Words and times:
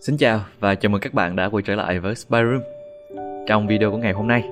Xin 0.00 0.16
chào 0.18 0.40
và 0.60 0.74
chào 0.74 0.90
mừng 0.90 1.00
các 1.00 1.14
bạn 1.14 1.36
đã 1.36 1.48
quay 1.48 1.62
trở 1.62 1.74
lại 1.74 1.98
với 1.98 2.14
Spy 2.14 2.38
Room. 2.38 2.62
Trong 3.46 3.66
video 3.66 3.90
của 3.90 3.96
ngày 3.96 4.12
hôm 4.12 4.28
nay, 4.28 4.44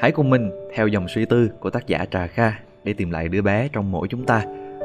hãy 0.00 0.12
cùng 0.12 0.30
mình 0.30 0.50
theo 0.74 0.88
dòng 0.88 1.08
suy 1.08 1.24
tư 1.24 1.50
của 1.60 1.70
tác 1.70 1.86
giả 1.86 2.04
Trà 2.10 2.26
Kha 2.26 2.52
để 2.84 2.92
tìm 2.92 3.10
lại 3.10 3.28
đứa 3.28 3.42
bé 3.42 3.68
trong 3.72 3.90
mỗi 3.90 4.08
chúng 4.08 4.24
ta 4.24 4.44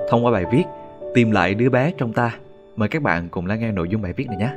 thông 0.09 0.25
qua 0.25 0.31
bài 0.31 0.45
viết 0.51 0.63
Tìm 1.13 1.31
lại 1.31 1.53
đứa 1.53 1.69
bé 1.69 1.91
trong 1.97 2.13
ta. 2.13 2.37
Mời 2.75 2.89
các 2.89 3.01
bạn 3.01 3.27
cùng 3.31 3.45
lắng 3.45 3.59
nghe 3.59 3.71
nội 3.71 3.89
dung 3.89 4.01
bài 4.01 4.13
viết 4.13 4.27
này 4.27 4.37
nhé. 4.37 4.49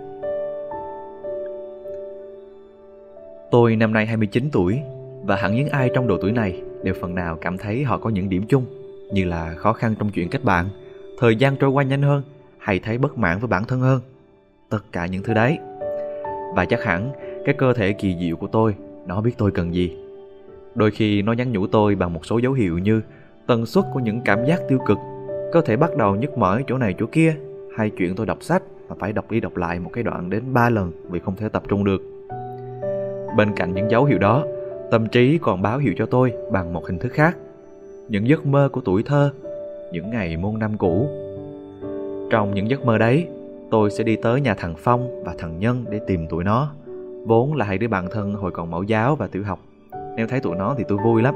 Tôi 3.50 3.76
năm 3.76 3.92
nay 3.92 4.06
29 4.06 4.50
tuổi 4.52 4.80
và 5.24 5.36
hẳn 5.36 5.54
những 5.54 5.68
ai 5.68 5.90
trong 5.94 6.06
độ 6.06 6.18
tuổi 6.22 6.32
này 6.32 6.62
đều 6.82 6.94
phần 7.00 7.14
nào 7.14 7.36
cảm 7.36 7.58
thấy 7.58 7.84
họ 7.84 7.98
có 7.98 8.11
những 8.11 8.29
điểm 8.29 8.46
chung 8.48 8.64
như 9.12 9.24
là 9.24 9.54
khó 9.54 9.72
khăn 9.72 9.94
trong 9.98 10.11
chuyện 10.11 10.29
kết 10.29 10.44
bạn, 10.44 10.68
thời 11.18 11.36
gian 11.36 11.57
trôi 11.57 11.70
qua 11.70 11.84
nhanh 11.84 12.02
hơn 12.02 12.22
hay 12.58 12.79
thấy 12.79 12.98
bất 12.98 13.18
mãn 13.18 13.38
với 13.38 13.48
bản 13.48 13.64
thân 13.64 13.80
hơn. 13.80 14.00
Tất 14.68 14.84
cả 14.93 15.07
những 15.07 15.22
thứ 15.22 15.34
đấy. 15.34 15.58
Và 16.54 16.64
chắc 16.64 16.84
hẳn 16.84 17.12
cái 17.44 17.54
cơ 17.58 17.72
thể 17.72 17.93
kỳ 17.93 18.16
diệu 18.21 18.36
của 18.36 18.46
tôi 18.46 18.74
nó 19.07 19.21
biết 19.21 19.32
tôi 19.38 19.50
cần 19.50 19.74
gì. 19.74 19.96
Đôi 20.74 20.90
khi 20.90 21.22
nó 21.22 21.32
nhắn 21.32 21.52
nhủ 21.52 21.66
tôi 21.66 21.94
bằng 21.94 22.12
một 22.12 22.26
số 22.26 22.38
dấu 22.38 22.52
hiệu 22.52 22.79
như 22.79 23.02
tần 23.46 23.66
suất 23.66 23.85
của 23.93 24.00
những 24.00 24.21
cảm 24.24 24.44
giác 24.46 24.60
tiêu 24.68 24.79
cực 24.86 24.98
cơ 25.52 25.60
thể 25.60 25.76
bắt 25.76 25.96
đầu 25.96 26.16
nhức 26.16 26.38
mỏi 26.38 26.64
chỗ 26.66 26.79
này 26.79 26.94
chỗ 26.98 27.07
kia 27.12 27.36
hay 27.76 27.90
chuyện 27.90 28.14
tôi 28.14 28.26
đọc 28.26 28.43
sách 28.43 28.62
mà 28.88 28.96
phải 28.98 29.12
đọc 29.12 29.30
đi 29.30 29.40
đọc 29.40 29.57
lại 29.57 29.80
một 29.80 29.90
cái 29.93 30.04
đoạn 30.04 30.30
đến 30.30 30.43
ba 30.52 30.71
lần 30.71 30.93
vì 31.10 31.21
không 31.21 31.36
thể 31.36 31.48
tập 31.48 31.62
trung 31.68 31.85
được. 31.85 32.02
Bên 33.36 33.52
cạnh 33.56 33.74
những 33.74 33.91
dấu 33.91 34.05
hiệu 34.05 34.19
đó 34.19 34.44
tâm 34.91 35.06
trí 35.06 35.39
còn 35.39 35.62
báo 35.62 35.78
hiệu 35.78 35.95
cho 35.98 36.06
tôi 36.06 36.33
bằng 36.53 36.72
một 36.72 36.86
hình 36.86 36.98
thức 36.98 37.12
khác 37.12 37.36
những 38.08 38.28
giấc 38.28 38.47
mơ 38.47 38.69
của 38.72 38.81
tuổi 38.81 39.03
thơ 39.03 39.31
những 39.92 40.10
ngày 40.10 40.36
môn 40.36 40.58
năm 40.58 40.77
cũ 40.78 41.08
trong 42.30 42.55
những 42.55 42.70
giấc 42.70 42.84
mơ 42.84 42.98
đấy 42.98 43.27
tôi 43.70 43.91
sẽ 43.91 44.05
đi 44.05 44.16
tới 44.16 44.41
nhà 44.41 44.55
thằng 44.55 44.75
Phong 44.78 45.25
và 45.25 45.34
thằng 45.38 45.58
Nhân 45.58 45.84
để 45.91 46.00
tìm 46.06 46.27
tụi 46.27 46.44
nó. 46.44 46.72
Vốn 47.27 47.55
là 47.55 47.64
hai 47.64 47.78
đứa 47.78 47.88
bạn 47.88 48.08
thân 48.10 48.34
hồi 48.34 48.50
còn 48.50 48.70
mẫu 48.70 48.83
giáo 48.83 49.16
và 49.16 49.27
tiểu 49.27 49.44
học. 49.44 49.60
Nếu 50.16 50.27
thấy 50.27 50.41
tụi 50.41 50.56
nó 50.56 50.75
thì 50.78 50.84
tôi 50.88 50.98
vui 50.98 51.22
lắm. 51.22 51.34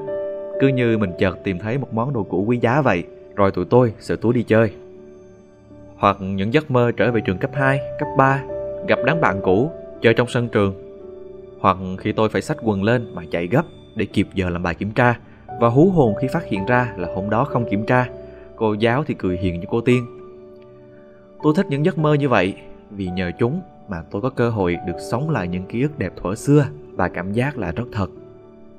Cứ 0.60 0.68
như 0.68 0.98
mình 0.98 1.12
chợt 1.18 1.38
tìm 1.44 1.58
thấy 1.58 1.78
một 1.78 1.94
món 1.94 2.12
đồ 2.12 2.22
cũ 2.22 2.44
quý 2.48 2.58
giá 2.58 2.80
vậy, 2.80 3.04
rồi 3.36 3.50
tụi 3.50 3.64
tôi 3.64 3.92
sẽ 4.00 4.16
túi 4.16 4.34
đi 4.34 4.42
chơi. 4.42 4.72
Hoặc 5.96 6.16
những 6.20 6.54
giấc 6.54 6.70
mơ 6.70 6.92
trở 6.96 7.12
về 7.12 7.20
trường 7.20 7.38
cấp 7.38 7.50
2, 7.54 7.80
cấp 7.98 8.08
3, 8.18 8.42
gặp 8.88 8.98
đám 9.04 9.20
bạn 9.20 9.40
cũ, 9.42 9.70
chơi 10.02 10.14
trong 10.14 10.28
sân 10.28 10.48
trường. 10.48 10.89
Hoặc 11.60 11.76
khi 11.98 12.12
tôi 12.12 12.28
phải 12.28 12.42
xách 12.42 12.56
quần 12.62 12.82
lên 12.82 13.14
mà 13.14 13.22
chạy 13.30 13.46
gấp 13.46 13.62
để 13.96 14.06
kịp 14.06 14.28
giờ 14.34 14.50
làm 14.50 14.62
bài 14.62 14.74
kiểm 14.74 14.90
tra 14.90 15.18
và 15.60 15.68
hú 15.68 15.90
hồn 15.90 16.14
khi 16.20 16.28
phát 16.32 16.44
hiện 16.44 16.66
ra 16.66 16.94
là 16.96 17.08
hôm 17.14 17.30
đó 17.30 17.44
không 17.44 17.70
kiểm 17.70 17.86
tra. 17.86 18.08
Cô 18.56 18.74
giáo 18.74 19.04
thì 19.04 19.14
cười 19.14 19.36
hiền 19.36 19.60
như 19.60 19.66
cô 19.70 19.80
tiên 19.80 20.06
Tôi 21.42 21.52
thích 21.56 21.66
những 21.68 21.84
giấc 21.84 21.98
mơ 21.98 22.14
như 22.14 22.28
vậy 22.28 22.54
vì 22.90 23.06
nhờ 23.06 23.30
chúng 23.38 23.60
mà 23.88 24.02
tôi 24.10 24.22
có 24.22 24.30
cơ 24.30 24.50
hội 24.50 24.76
được 24.86 24.96
sống 25.10 25.30
lại 25.30 25.48
những 25.48 25.66
ký 25.66 25.82
ức 25.82 25.98
đẹp 25.98 26.12
thuở 26.16 26.34
xưa 26.34 26.66
và 26.92 27.08
cảm 27.08 27.32
giác 27.32 27.58
là 27.58 27.72
rất 27.72 27.84
thật. 27.92 28.10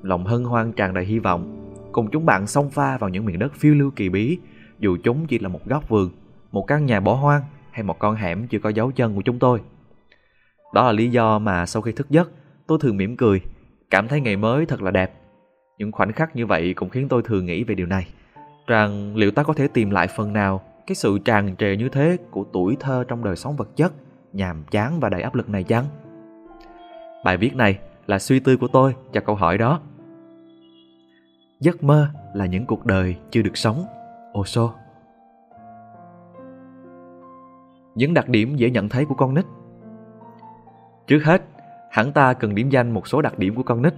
Lòng 0.02 0.26
hân 0.26 0.44
hoan 0.44 0.72
tràn 0.72 0.94
đầy 0.94 1.06
hy 1.06 1.20
vọng, 1.20 1.74
cùng 1.92 2.10
chúng 2.12 2.26
bạn 2.26 2.48
xông 2.48 2.70
pha 2.70 2.98
vào 2.98 3.10
những 3.10 3.26
miền 3.26 3.40
đất 3.40 3.54
phiêu 3.56 3.74
lưu 3.74 3.92
kỳ 3.96 4.10
bí, 4.10 4.38
dù 4.80 4.98
chúng 5.04 5.28
chỉ 5.28 5.40
là 5.40 5.50
một 5.50 5.66
góc 5.66 5.90
vườn, 5.90 6.10
một 6.52 6.68
căn 6.68 6.86
nhà 6.86 7.00
bỏ 7.00 7.14
hoang 7.14 7.42
hay 7.72 7.84
một 7.84 8.00
con 8.00 8.16
hẻm 8.16 8.48
chưa 8.48 8.60
có 8.60 8.70
dấu 8.70 8.92
chân 8.92 9.16
của 9.16 9.22
chúng 9.22 9.40
tôi. 9.40 9.62
Đó 10.74 10.86
là 10.86 10.92
lý 10.92 11.10
do 11.10 11.40
mà 11.40 11.66
sau 11.66 11.82
khi 11.82 11.92
thức 11.92 12.10
giấc, 12.10 12.30
tôi 12.72 12.80
thường 12.82 12.98
mỉm 12.98 13.18
cười, 13.18 13.42
cảm 13.90 14.08
thấy 14.08 14.22
ngày 14.22 14.36
mới 14.36 14.66
thật 14.66 14.82
là 14.82 14.92
đẹp. 14.92 15.14
Những 15.78 15.92
khoảnh 15.92 16.14
khắc 16.14 16.36
như 16.36 16.46
vậy 16.46 16.74
cũng 16.74 16.90
khiến 16.90 17.08
tôi 17.10 17.22
thường 17.22 17.46
nghĩ 17.46 17.64
về 17.64 17.76
điều 17.76 17.88
này, 17.88 18.08
rằng 18.68 19.16
liệu 19.16 19.32
ta 19.32 19.44
có 19.44 19.54
thể 19.54 19.68
tìm 19.68 19.90
lại 19.90 20.08
phần 20.08 20.34
nào 20.34 20.62
cái 20.88 20.96
sự 20.96 21.18
tràn 21.26 21.56
trề 21.56 21.76
như 21.76 21.90
thế 21.90 22.18
của 22.32 22.46
tuổi 22.54 22.78
thơ 22.80 23.04
trong 23.08 23.24
đời 23.24 23.36
sống 23.36 23.56
vật 23.56 23.76
chất 23.76 23.94
nhàm 24.34 24.64
chán 24.72 25.00
và 25.00 25.10
đầy 25.10 25.22
áp 25.22 25.36
lực 25.36 25.50
này 25.50 25.64
chăng? 25.64 25.86
Bài 27.26 27.38
viết 27.38 27.56
này 27.56 27.80
là 28.08 28.20
suy 28.20 28.40
tư 28.40 28.58
của 28.58 28.68
tôi 28.68 28.96
cho 29.14 29.22
câu 29.22 29.36
hỏi 29.36 29.58
đó. 29.58 29.82
Giấc 31.60 31.84
mơ 31.84 32.08
là 32.34 32.46
những 32.46 32.66
cuộc 32.66 32.86
đời 32.86 33.16
chưa 33.32 33.42
được 33.42 33.58
sống 33.58 33.86
Osho 34.40 34.74
những 37.96 38.14
đặc 38.14 38.30
điểm 38.30 38.56
dễ 38.56 38.70
nhận 38.70 38.90
thấy 38.90 39.06
của 39.06 39.16
con 39.16 39.34
nít. 39.34 39.46
Trước 41.08 41.20
hết 41.24 41.51
hẳn 41.92 42.12
ta 42.12 42.34
cần 42.34 42.56
điểm 42.56 42.70
danh 42.70 42.92
một 42.92 43.08
số 43.08 43.22
đặc 43.22 43.40
điểm 43.40 43.56
của 43.56 43.64
con 43.64 43.82
nít. 43.82 43.94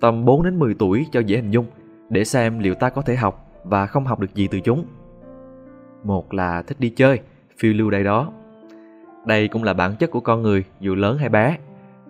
Tầm 0.00 0.24
4 0.24 0.42
đến 0.42 0.58
10 0.58 0.74
tuổi 0.74 1.06
cho 1.12 1.20
dễ 1.20 1.36
hình 1.36 1.50
dung, 1.50 1.66
để 2.08 2.24
xem 2.24 2.58
liệu 2.58 2.74
ta 2.74 2.90
có 2.90 3.02
thể 3.02 3.16
học 3.16 3.50
và 3.64 3.86
không 3.86 4.06
học 4.06 4.20
được 4.20 4.34
gì 4.34 4.48
từ 4.50 4.60
chúng. 4.60 4.84
Một 6.04 6.34
là 6.34 6.62
thích 6.62 6.80
đi 6.80 6.90
chơi, 6.90 7.20
phiêu 7.58 7.72
lưu 7.72 7.90
đây 7.90 8.04
đó. 8.04 8.32
Đây 9.26 9.48
cũng 9.48 9.62
là 9.62 9.74
bản 9.74 9.96
chất 9.96 10.10
của 10.10 10.20
con 10.20 10.42
người, 10.42 10.64
dù 10.80 10.94
lớn 10.94 11.18
hay 11.18 11.28
bé. 11.28 11.58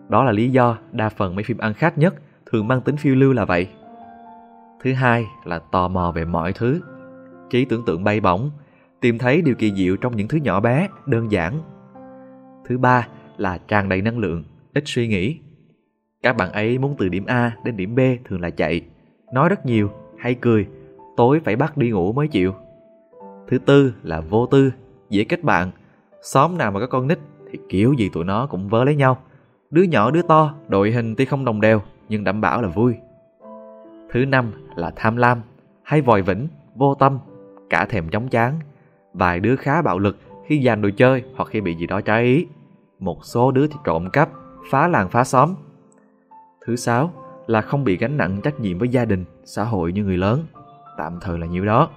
Đó 0.09 0.25
là 0.25 0.33
lý 0.33 0.51
do 0.51 0.79
đa 0.93 1.09
phần 1.09 1.35
mấy 1.35 1.45
phim 1.45 1.59
ăn 1.59 1.75
khách 1.75 1.99
nhất 1.99 2.15
thường 2.47 2.69
mang 2.69 2.81
tính 2.81 2.97
phiêu 2.97 3.15
lưu 3.15 3.33
là 3.33 3.45
vậy. 3.45 3.69
Thứ 4.83 4.93
hai 4.93 5.27
là 5.45 5.59
tò 5.59 5.89
mò 5.89 6.13
về 6.15 6.25
mọi 6.25 6.53
thứ. 6.53 6.81
Trí 7.51 7.65
tưởng 7.65 7.85
tượng 7.85 8.05
bay 8.05 8.21
bổng, 8.21 8.51
tìm 9.01 9.19
thấy 9.19 9.43
điều 9.43 9.55
kỳ 9.55 9.73
diệu 9.75 9.97
trong 9.97 10.17
những 10.17 10.29
thứ 10.29 10.39
nhỏ 10.39 10.61
bé, 10.61 10.89
đơn 11.07 11.33
giản. 11.33 11.59
Thứ 12.65 12.79
ba 12.79 13.09
là 13.37 13.59
tràn 13.69 13.89
đầy 13.89 14.03
năng 14.03 14.19
lượng 14.19 14.45
ít 14.77 14.83
suy 14.87 15.09
nghĩ 15.09 15.39
các 16.23 16.37
bạn 16.37 16.53
ấy 16.53 16.79
muốn 16.79 16.95
từ 16.99 17.09
điểm 17.09 17.27
a 17.27 17.57
đến 17.65 17.77
điểm 17.77 17.95
b 17.95 18.01
thường 18.25 18.41
là 18.41 18.51
chạy 18.51 18.81
nói 19.33 19.49
rất 19.49 19.67
nhiều 19.67 19.91
hay 20.19 20.35
cười 20.35 20.67
tối 21.17 21.41
phải 21.45 21.57
bắt 21.57 21.77
đi 21.77 21.91
ngủ 21.91 22.13
mới 22.13 22.29
chịu 22.29 22.55
Thứ 23.49 23.59
tư 23.59 23.95
là 24.03 24.21
vô 24.21 24.47
tư, 24.47 24.73
dễ 25.11 25.25
kết 25.25 25.45
bạn. 25.45 25.71
Xóm 26.23 26.59
nào 26.59 26.71
mà 26.71 26.81
có 26.81 26.87
con 26.87 27.09
nít 27.09 27.19
thì 27.51 27.59
kiểu 27.69 27.93
gì 27.93 28.09
tụi 28.13 28.25
nó 28.25 28.47
cũng 28.47 28.69
vớ 28.69 28.85
lấy 28.85 28.97
nhau. 28.97 29.19
Đứa 29.71 29.83
nhỏ 29.83 30.11
đứa 30.11 30.23
to, 30.23 30.55
đội 30.69 30.91
hình 30.91 31.15
tuy 31.17 31.25
không 31.25 31.45
đồng 31.45 31.61
đều 31.61 31.83
nhưng 32.09 32.25
đảm 32.25 32.41
bảo 32.41 32.63
là 32.63 32.69
vui. 32.69 32.95
Thứ 34.11 34.25
năm 34.25 34.53
là 34.77 34.93
tham 34.97 35.17
lam, 35.17 35.41
hay 35.83 36.01
vòi 36.01 36.23
vĩnh, 36.23 36.49
vô 36.75 36.95
tâm, 36.95 37.19
cả 37.71 37.87
thèm 37.87 38.09
chóng 38.09 38.29
chán. 38.29 38.61
Vài 39.13 39.41
đứa 39.41 39.57
khá 39.57 39.83
bạo 39.83 39.99
lực 39.99 40.19
khi 40.47 40.63
giành 40.65 40.83
đồ 40.83 40.89
chơi 40.97 41.23
hoặc 41.37 41.49
khi 41.49 41.61
bị 41.61 41.75
gì 41.75 41.87
đó 41.87 42.01
trái 42.01 42.25
ý. 42.25 42.47
Một 42.99 43.25
số 43.25 43.51
đứa 43.51 43.67
thì 43.67 43.75
trộm 43.85 44.11
cắp, 44.11 44.29
phá 44.71 44.89
làng 44.89 45.09
phá 45.09 45.25
xóm. 45.25 45.55
Thứ 46.67 46.77
sáu 46.77 47.13
là 47.47 47.61
không 47.61 47.85
bị 47.85 47.97
gánh 47.97 48.17
nặng 48.17 48.41
trách 48.43 48.61
nhiệm 48.61 48.79
với 48.79 48.89
gia 48.89 49.05
đình, 49.05 49.25
xã 49.45 49.65
hội 49.65 49.93
như 49.93 50.05
người 50.05 50.17
lớn. 50.17 50.45
Tạm 50.99 51.19
thời 51.21 51.39
là 51.39 51.47
nhiêu 51.47 51.65
đó. 51.65 51.89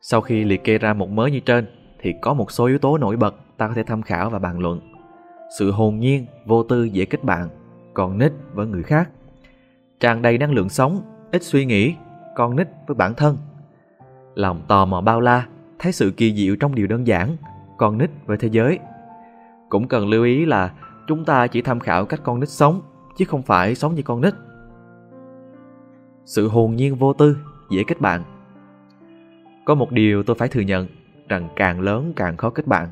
Sau 0.00 0.20
khi 0.20 0.44
liệt 0.44 0.64
kê 0.64 0.78
ra 0.78 0.94
một 0.94 1.10
mớ 1.10 1.26
như 1.26 1.40
trên, 1.40 1.66
thì 2.00 2.14
có 2.22 2.34
một 2.34 2.50
số 2.50 2.66
yếu 2.66 2.78
tố 2.78 2.98
nổi 2.98 3.16
bật 3.16 3.34
ta 3.56 3.68
có 3.68 3.74
thể 3.74 3.82
tham 3.82 4.02
khảo 4.02 4.30
và 4.30 4.38
bàn 4.38 4.58
luận. 4.58 4.80
Sự 5.58 5.70
hồn 5.70 5.98
nhiên, 5.98 6.26
vô 6.46 6.62
tư 6.62 6.84
dễ 6.84 7.04
kết 7.04 7.24
bạn, 7.24 7.48
còn 7.94 8.18
nít 8.18 8.32
với 8.54 8.66
người 8.66 8.82
khác. 8.82 9.10
Tràn 10.00 10.22
đầy 10.22 10.38
năng 10.38 10.52
lượng 10.52 10.68
sống, 10.68 11.02
ít 11.32 11.42
suy 11.42 11.64
nghĩ, 11.64 11.94
con 12.36 12.56
nít 12.56 12.68
với 12.86 12.94
bản 12.94 13.14
thân. 13.14 13.36
Lòng 14.34 14.62
tò 14.68 14.84
mò 14.84 15.00
bao 15.00 15.20
la, 15.20 15.46
thấy 15.78 15.92
sự 15.92 16.12
kỳ 16.16 16.34
diệu 16.34 16.56
trong 16.56 16.74
điều 16.74 16.86
đơn 16.86 17.06
giản, 17.06 17.36
con 17.78 17.98
nít 17.98 18.10
với 18.26 18.36
thế 18.36 18.48
giới. 18.52 18.78
Cũng 19.68 19.88
cần 19.88 20.08
lưu 20.08 20.24
ý 20.24 20.44
là 20.44 20.72
chúng 21.08 21.24
ta 21.24 21.46
chỉ 21.46 21.62
tham 21.62 21.80
khảo 21.80 22.04
cách 22.04 22.20
con 22.24 22.40
nít 22.40 22.48
sống, 22.48 22.80
chứ 23.16 23.24
không 23.24 23.42
phải 23.42 23.74
sống 23.74 23.94
như 23.94 24.02
con 24.02 24.20
nít. 24.20 24.34
Sự 26.24 26.48
hồn 26.48 26.76
nhiên 26.76 26.94
vô 26.94 27.12
tư, 27.12 27.36
dễ 27.70 27.84
kết 27.86 28.00
bạn 28.00 28.22
có 29.64 29.74
một 29.74 29.92
điều 29.92 30.22
tôi 30.22 30.36
phải 30.36 30.48
thừa 30.48 30.60
nhận 30.60 30.86
rằng 31.28 31.48
càng 31.56 31.80
lớn 31.80 32.12
càng 32.16 32.36
khó 32.36 32.50
kết 32.50 32.66
bạn. 32.66 32.88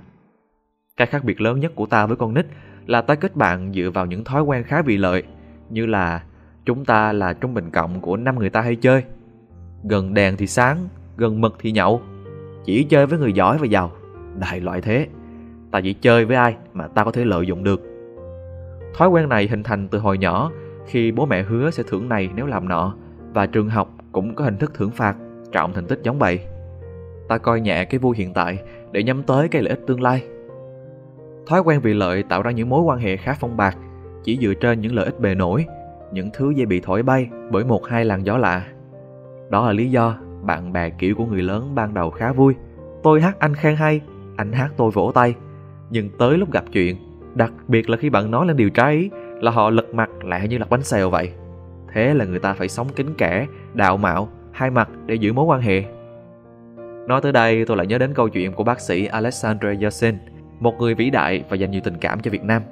Cái 0.96 1.06
khác 1.06 1.24
biệt 1.24 1.40
lớn 1.40 1.60
nhất 1.60 1.72
của 1.74 1.86
ta 1.86 2.06
với 2.06 2.16
con 2.16 2.34
nít 2.34 2.46
là 2.86 3.02
ta 3.02 3.14
kết 3.14 3.36
bạn 3.36 3.72
dựa 3.72 3.90
vào 3.94 4.06
những 4.06 4.24
thói 4.24 4.42
quen 4.42 4.64
khá 4.64 4.82
vị 4.82 4.96
lợi 4.96 5.22
như 5.70 5.86
là 5.86 6.22
chúng 6.64 6.84
ta 6.84 7.12
là 7.12 7.32
trung 7.32 7.54
bình 7.54 7.70
cộng 7.70 8.00
của 8.00 8.16
năm 8.16 8.38
người 8.38 8.50
ta 8.50 8.60
hay 8.60 8.76
chơi. 8.76 9.04
Gần 9.84 10.14
đèn 10.14 10.36
thì 10.36 10.46
sáng, 10.46 10.88
gần 11.16 11.40
mực 11.40 11.56
thì 11.58 11.72
nhậu. 11.72 12.02
Chỉ 12.64 12.84
chơi 12.84 13.06
với 13.06 13.18
người 13.18 13.32
giỏi 13.32 13.58
và 13.58 13.66
giàu. 13.66 13.92
Đại 14.38 14.60
loại 14.60 14.80
thế. 14.80 15.08
Ta 15.70 15.80
chỉ 15.80 15.92
chơi 15.92 16.24
với 16.24 16.36
ai 16.36 16.56
mà 16.72 16.86
ta 16.86 17.04
có 17.04 17.12
thể 17.12 17.24
lợi 17.24 17.46
dụng 17.46 17.64
được. 17.64 17.89
Thói 18.94 19.08
quen 19.08 19.28
này 19.28 19.48
hình 19.48 19.62
thành 19.62 19.88
từ 19.88 19.98
hồi 19.98 20.18
nhỏ, 20.18 20.50
khi 20.86 21.12
bố 21.12 21.26
mẹ 21.26 21.42
hứa 21.42 21.70
sẽ 21.70 21.82
thưởng 21.82 22.08
này 22.08 22.30
nếu 22.34 22.46
làm 22.46 22.68
nọ, 22.68 22.94
và 23.34 23.46
trường 23.46 23.68
học 23.68 23.90
cũng 24.12 24.34
có 24.34 24.44
hình 24.44 24.56
thức 24.56 24.74
thưởng 24.74 24.90
phạt 24.90 25.16
trọng 25.52 25.72
thành 25.72 25.86
tích 25.86 26.00
giống 26.02 26.18
vậy 26.18 26.40
ta 27.30 27.38
coi 27.38 27.60
nhẹ 27.60 27.84
cái 27.84 27.98
vui 27.98 28.16
hiện 28.16 28.34
tại 28.34 28.58
để 28.92 29.02
nhắm 29.02 29.22
tới 29.22 29.48
cái 29.48 29.62
lợi 29.62 29.70
ích 29.70 29.80
tương 29.86 30.02
lai. 30.02 30.22
Thói 31.46 31.60
quen 31.60 31.80
vì 31.80 31.94
lợi 31.94 32.22
tạo 32.22 32.42
ra 32.42 32.50
những 32.50 32.68
mối 32.68 32.82
quan 32.82 32.98
hệ 32.98 33.16
khá 33.16 33.36
phong 33.40 33.56
bạc, 33.56 33.76
chỉ 34.24 34.38
dựa 34.42 34.54
trên 34.54 34.80
những 34.80 34.94
lợi 34.94 35.04
ích 35.04 35.20
bề 35.20 35.34
nổi, 35.34 35.66
những 36.12 36.30
thứ 36.34 36.50
dễ 36.50 36.64
bị 36.64 36.80
thổi 36.80 37.02
bay 37.02 37.30
bởi 37.50 37.64
một 37.64 37.86
hai 37.86 38.04
làn 38.04 38.26
gió 38.26 38.36
lạ. 38.36 38.66
Đó 39.50 39.66
là 39.66 39.72
lý 39.72 39.90
do 39.90 40.16
bạn 40.42 40.72
bè 40.72 40.90
kiểu 40.90 41.14
của 41.14 41.26
người 41.26 41.42
lớn 41.42 41.74
ban 41.74 41.94
đầu 41.94 42.10
khá 42.10 42.32
vui. 42.32 42.54
Tôi 43.02 43.20
hát 43.20 43.38
anh 43.38 43.54
khen 43.54 43.76
hay, 43.76 44.00
anh 44.36 44.52
hát 44.52 44.70
tôi 44.76 44.90
vỗ 44.90 45.12
tay, 45.14 45.34
nhưng 45.90 46.10
tới 46.18 46.38
lúc 46.38 46.52
gặp 46.52 46.64
chuyện 46.72 46.96
đặc 47.34 47.52
biệt 47.68 47.90
là 47.90 47.96
khi 47.96 48.10
bạn 48.10 48.30
nói 48.30 48.46
lên 48.46 48.56
điều 48.56 48.70
trái 48.70 49.10
là 49.40 49.50
họ 49.50 49.70
lật 49.70 49.94
mặt 49.94 50.24
lại 50.24 50.48
như 50.48 50.58
lật 50.58 50.70
bánh 50.70 50.82
xèo 50.82 51.10
vậy 51.10 51.32
Thế 51.92 52.14
là 52.14 52.24
người 52.24 52.38
ta 52.38 52.54
phải 52.54 52.68
sống 52.68 52.88
kính 52.96 53.14
kẻ, 53.18 53.46
đạo 53.74 53.96
mạo, 53.96 54.28
hai 54.52 54.70
mặt 54.70 54.88
để 55.06 55.14
giữ 55.14 55.32
mối 55.32 55.44
quan 55.44 55.60
hệ. 55.60 55.84
Nói 57.08 57.20
tới 57.20 57.32
đây 57.32 57.64
tôi 57.64 57.76
lại 57.76 57.86
nhớ 57.86 57.98
đến 57.98 58.14
câu 58.14 58.28
chuyện 58.28 58.52
của 58.52 58.64
bác 58.64 58.80
sĩ 58.80 59.06
Alexander 59.06 59.80
Yersin, 59.82 60.18
một 60.60 60.74
người 60.78 60.94
vĩ 60.94 61.10
đại 61.10 61.44
và 61.48 61.56
dành 61.56 61.70
nhiều 61.70 61.80
tình 61.84 61.96
cảm 62.00 62.20
cho 62.20 62.30
Việt 62.30 62.42
Nam. 62.42 62.62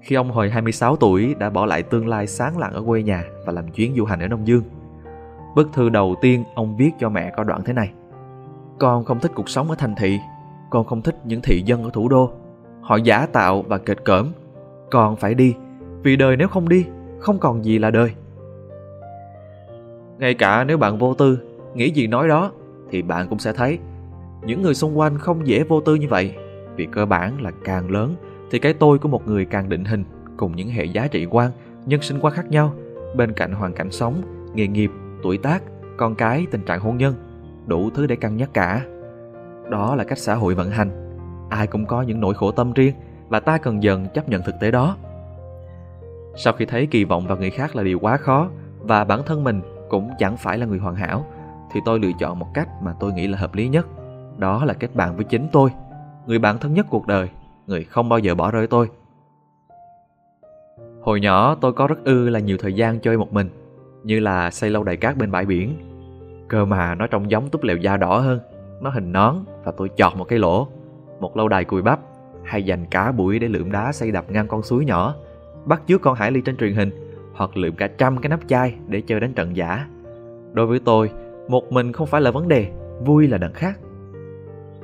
Khi 0.00 0.16
ông 0.16 0.30
hồi 0.30 0.50
26 0.50 0.96
tuổi 0.96 1.34
đã 1.38 1.50
bỏ 1.50 1.66
lại 1.66 1.82
tương 1.82 2.08
lai 2.08 2.26
sáng 2.26 2.58
lạng 2.58 2.72
ở 2.72 2.82
quê 2.86 3.02
nhà 3.02 3.24
và 3.46 3.52
làm 3.52 3.68
chuyến 3.68 3.94
du 3.96 4.04
hành 4.04 4.20
ở 4.20 4.28
Đông 4.28 4.46
Dương. 4.46 4.62
Bức 5.54 5.72
thư 5.72 5.88
đầu 5.88 6.14
tiên 6.20 6.44
ông 6.54 6.76
viết 6.76 6.90
cho 6.98 7.08
mẹ 7.08 7.32
có 7.36 7.44
đoạn 7.44 7.60
thế 7.64 7.72
này. 7.72 7.92
Con 8.78 9.04
không 9.04 9.20
thích 9.20 9.32
cuộc 9.34 9.48
sống 9.48 9.70
ở 9.70 9.74
thành 9.78 9.94
thị, 9.94 10.20
con 10.70 10.86
không 10.86 11.02
thích 11.02 11.16
những 11.24 11.40
thị 11.42 11.62
dân 11.66 11.84
ở 11.84 11.90
thủ 11.92 12.08
đô. 12.08 12.32
Họ 12.84 12.96
giả 12.96 13.26
tạo 13.26 13.62
và 13.62 13.78
kịch 13.78 14.04
cỡm. 14.04 14.28
còn 14.90 15.16
phải 15.16 15.34
đi, 15.34 15.54
vì 16.02 16.16
đời 16.16 16.36
nếu 16.36 16.48
không 16.48 16.68
đi, 16.68 16.86
không 17.20 17.38
còn 17.38 17.64
gì 17.64 17.78
là 17.78 17.90
đời. 17.90 18.10
Ngay 20.18 20.34
cả 20.34 20.64
nếu 20.64 20.78
bạn 20.78 20.98
vô 20.98 21.14
tư, 21.14 21.38
nghĩ 21.74 21.90
gì 21.90 22.06
nói 22.06 22.28
đó, 22.28 22.52
thì 22.90 23.02
bạn 23.02 23.28
cũng 23.28 23.38
sẽ 23.38 23.52
thấy 23.52 23.78
những 24.46 24.62
người 24.62 24.74
xung 24.74 24.98
quanh 24.98 25.18
không 25.18 25.46
dễ 25.46 25.62
vô 25.62 25.80
tư 25.80 25.94
như 25.94 26.08
vậy. 26.08 26.34
Vì 26.76 26.86
cơ 26.92 27.06
bản 27.06 27.42
là 27.42 27.50
càng 27.64 27.90
lớn 27.90 28.14
thì 28.50 28.58
cái 28.58 28.72
tôi 28.72 28.98
của 28.98 29.08
một 29.08 29.26
người 29.28 29.44
càng 29.44 29.68
định 29.68 29.84
hình 29.84 30.04
cùng 30.36 30.56
những 30.56 30.68
hệ 30.68 30.84
giá 30.84 31.06
trị 31.06 31.26
quan, 31.30 31.50
nhân 31.86 32.02
sinh 32.02 32.18
quan 32.20 32.34
khác 32.34 32.50
nhau 32.50 32.72
bên 33.16 33.32
cạnh 33.32 33.52
hoàn 33.52 33.72
cảnh 33.72 33.90
sống, 33.90 34.22
nghề 34.54 34.66
nghiệp, 34.66 34.90
tuổi 35.22 35.38
tác, 35.38 35.62
con 35.96 36.14
cái, 36.14 36.46
tình 36.50 36.62
trạng 36.62 36.80
hôn 36.80 36.96
nhân, 36.96 37.14
đủ 37.66 37.90
thứ 37.94 38.06
để 38.06 38.16
cân 38.16 38.36
nhắc 38.36 38.50
cả. 38.54 38.82
Đó 39.70 39.94
là 39.94 40.04
cách 40.04 40.18
xã 40.18 40.34
hội 40.34 40.54
vận 40.54 40.70
hành. 40.70 41.03
Ai 41.54 41.66
cũng 41.66 41.86
có 41.86 42.02
những 42.02 42.20
nỗi 42.20 42.34
khổ 42.34 42.50
tâm 42.50 42.72
riêng 42.72 42.94
và 43.28 43.40
ta 43.40 43.58
cần 43.58 43.82
dần 43.82 44.06
chấp 44.14 44.28
nhận 44.28 44.42
thực 44.42 44.54
tế 44.60 44.70
đó. 44.70 44.96
Sau 46.36 46.52
khi 46.52 46.64
thấy 46.64 46.86
kỳ 46.86 47.04
vọng 47.04 47.26
vào 47.26 47.36
người 47.36 47.50
khác 47.50 47.76
là 47.76 47.82
điều 47.82 47.98
quá 47.98 48.16
khó 48.16 48.48
và 48.80 49.04
bản 49.04 49.22
thân 49.26 49.44
mình 49.44 49.60
cũng 49.88 50.10
chẳng 50.18 50.36
phải 50.36 50.58
là 50.58 50.66
người 50.66 50.78
hoàn 50.78 50.94
hảo 50.94 51.26
thì 51.72 51.80
tôi 51.84 51.98
lựa 51.98 52.10
chọn 52.18 52.38
một 52.38 52.46
cách 52.54 52.68
mà 52.82 52.94
tôi 53.00 53.12
nghĩ 53.12 53.26
là 53.26 53.38
hợp 53.38 53.54
lý 53.54 53.68
nhất. 53.68 53.86
Đó 54.38 54.64
là 54.64 54.74
kết 54.74 54.94
bạn 54.94 55.16
với 55.16 55.24
chính 55.24 55.48
tôi, 55.52 55.70
người 56.26 56.38
bạn 56.38 56.58
thân 56.58 56.74
nhất 56.74 56.86
cuộc 56.90 57.06
đời, 57.06 57.28
người 57.66 57.84
không 57.84 58.08
bao 58.08 58.18
giờ 58.18 58.34
bỏ 58.34 58.50
rơi 58.50 58.66
tôi. 58.66 58.88
Hồi 61.02 61.20
nhỏ 61.20 61.54
tôi 61.60 61.72
có 61.72 61.86
rất 61.86 62.04
ư 62.04 62.28
là 62.28 62.38
nhiều 62.38 62.56
thời 62.60 62.72
gian 62.72 63.00
chơi 63.00 63.18
một 63.18 63.32
mình, 63.32 63.48
như 64.04 64.20
là 64.20 64.50
xây 64.50 64.70
lâu 64.70 64.84
đài 64.84 64.96
cát 64.96 65.16
bên 65.16 65.30
bãi 65.30 65.44
biển. 65.44 65.76
Cơ 66.48 66.64
mà 66.64 66.94
nó 66.94 67.06
trông 67.06 67.30
giống 67.30 67.48
túp 67.48 67.62
lều 67.62 67.76
da 67.76 67.96
đỏ 67.96 68.18
hơn, 68.18 68.40
nó 68.80 68.90
hình 68.90 69.12
nón 69.12 69.36
và 69.64 69.72
tôi 69.76 69.90
chọt 69.96 70.16
một 70.16 70.24
cái 70.24 70.38
lỗ, 70.38 70.68
một 71.24 71.36
lâu 71.36 71.48
đài 71.48 71.64
cùi 71.64 71.82
bắp, 71.82 72.00
hay 72.44 72.62
dành 72.62 72.86
cả 72.90 73.12
buổi 73.12 73.38
để 73.38 73.48
lượm 73.48 73.72
đá 73.72 73.92
xây 73.92 74.10
đập 74.10 74.24
ngang 74.30 74.48
con 74.48 74.62
suối 74.62 74.84
nhỏ, 74.84 75.14
bắt 75.64 75.82
chước 75.88 76.00
con 76.00 76.14
hải 76.14 76.30
ly 76.32 76.40
trên 76.40 76.56
truyền 76.56 76.74
hình, 76.74 76.90
hoặc 77.32 77.56
lượm 77.56 77.74
cả 77.76 77.88
trăm 77.98 78.18
cái 78.18 78.28
nắp 78.28 78.40
chai 78.48 78.74
để 78.88 79.00
chơi 79.00 79.20
đánh 79.20 79.34
trận 79.34 79.56
giả. 79.56 79.86
Đối 80.52 80.66
với 80.66 80.80
tôi, 80.84 81.10
một 81.48 81.72
mình 81.72 81.92
không 81.92 82.06
phải 82.06 82.20
là 82.20 82.30
vấn 82.30 82.48
đề, 82.48 82.70
vui 83.04 83.26
là 83.26 83.38
đằng 83.38 83.52
khác. 83.52 83.78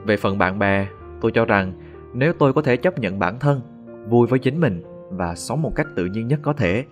Về 0.04 0.16
phần 0.16 0.38
bạn 0.38 0.58
bè, 0.58 0.86
tôi 1.20 1.32
cho 1.34 1.44
rằng 1.44 1.72
nếu 2.14 2.32
tôi 2.32 2.52
có 2.52 2.62
thể 2.62 2.76
chấp 2.76 2.98
nhận 2.98 3.18
bản 3.18 3.38
thân, 3.38 3.60
vui 4.08 4.26
với 4.26 4.38
chính 4.38 4.60
mình 4.60 4.82
và 5.10 5.34
sống 5.34 5.62
một 5.62 5.72
cách 5.74 5.86
tự 5.96 6.04
nhiên 6.04 6.28
nhất 6.28 6.40
có 6.42 6.52
thể, 6.52 6.84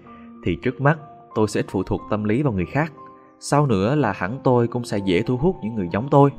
thì 0.44 0.58
trước 0.62 0.80
mắt 0.80 0.98
tôi 1.34 1.48
sẽ 1.48 1.60
ít 1.60 1.66
phụ 1.68 1.82
thuộc 1.82 2.00
tâm 2.10 2.24
lý 2.24 2.42
vào 2.42 2.52
người 2.52 2.66
khác. 2.66 2.92
Sau 3.40 3.66
nữa 3.66 3.94
là 3.94 4.12
hẳn 4.12 4.38
tôi 4.44 4.68
cũng 4.68 4.84
sẽ 4.84 4.98
dễ 4.98 5.22
thu 5.22 5.36
hút 5.36 5.56
những 5.62 5.74
người 5.74 5.88
giống 5.92 6.08
tôi. 6.10 6.30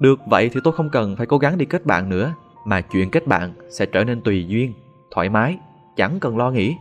Được 0.00 0.20
vậy 0.26 0.50
thì 0.52 0.60
tôi 0.64 0.72
không 0.72 0.90
cần 0.90 1.16
phải 1.16 1.26
cố 1.26 1.38
gắng 1.38 1.58
đi 1.58 1.64
kết 1.64 1.86
bạn 1.86 2.08
nữa, 2.08 2.34
mà 2.64 2.80
chuyện 2.80 3.10
kết 3.10 3.26
bạn 3.26 3.52
sẽ 3.70 3.86
trở 3.86 4.04
nên 4.04 4.20
tùy 4.20 4.46
duyên, 4.48 4.72
thoải 5.10 5.28
mái, 5.28 5.58
chẳng 5.96 6.20
cần 6.20 6.36
lo 6.36 6.50
nghĩ. 6.50 6.76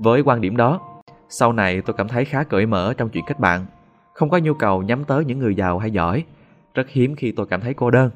Với 0.00 0.20
quan 0.20 0.40
điểm 0.40 0.56
đó, 0.56 0.80
sau 1.28 1.52
này 1.52 1.82
tôi 1.82 1.94
cảm 1.98 2.08
thấy 2.08 2.24
khá 2.24 2.44
cởi 2.44 2.66
mở 2.66 2.94
trong 2.96 3.08
chuyện 3.08 3.24
kết 3.26 3.40
bạn, 3.40 3.66
không 4.12 4.30
có 4.30 4.38
nhu 4.38 4.54
cầu 4.54 4.82
nhắm 4.82 5.04
tới 5.04 5.24
những 5.24 5.38
người 5.38 5.54
giàu 5.54 5.78
hay 5.78 5.90
giỏi, 5.90 6.24
rất 6.74 6.88
hiếm 6.88 7.16
khi 7.16 7.32
tôi 7.32 7.46
cảm 7.46 7.60
thấy 7.60 7.74
cô 7.74 7.90
đơn. 7.90 8.10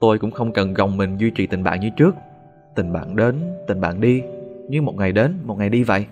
Tôi 0.00 0.18
cũng 0.18 0.30
không 0.30 0.52
cần 0.52 0.74
gồng 0.74 0.96
mình 0.96 1.16
duy 1.16 1.30
trì 1.30 1.46
tình 1.46 1.62
bạn 1.62 1.80
như 1.80 1.90
trước. 1.96 2.14
Tình 2.76 2.92
bạn 2.92 3.16
đến, 3.16 3.36
tình 3.68 3.80
bạn 3.80 4.00
đi, 4.00 4.22
như 4.68 4.82
một 4.82 4.96
ngày 4.96 5.12
đến, 5.12 5.38
một 5.44 5.58
ngày 5.58 5.68
đi 5.68 5.82
vậy. 5.82 6.06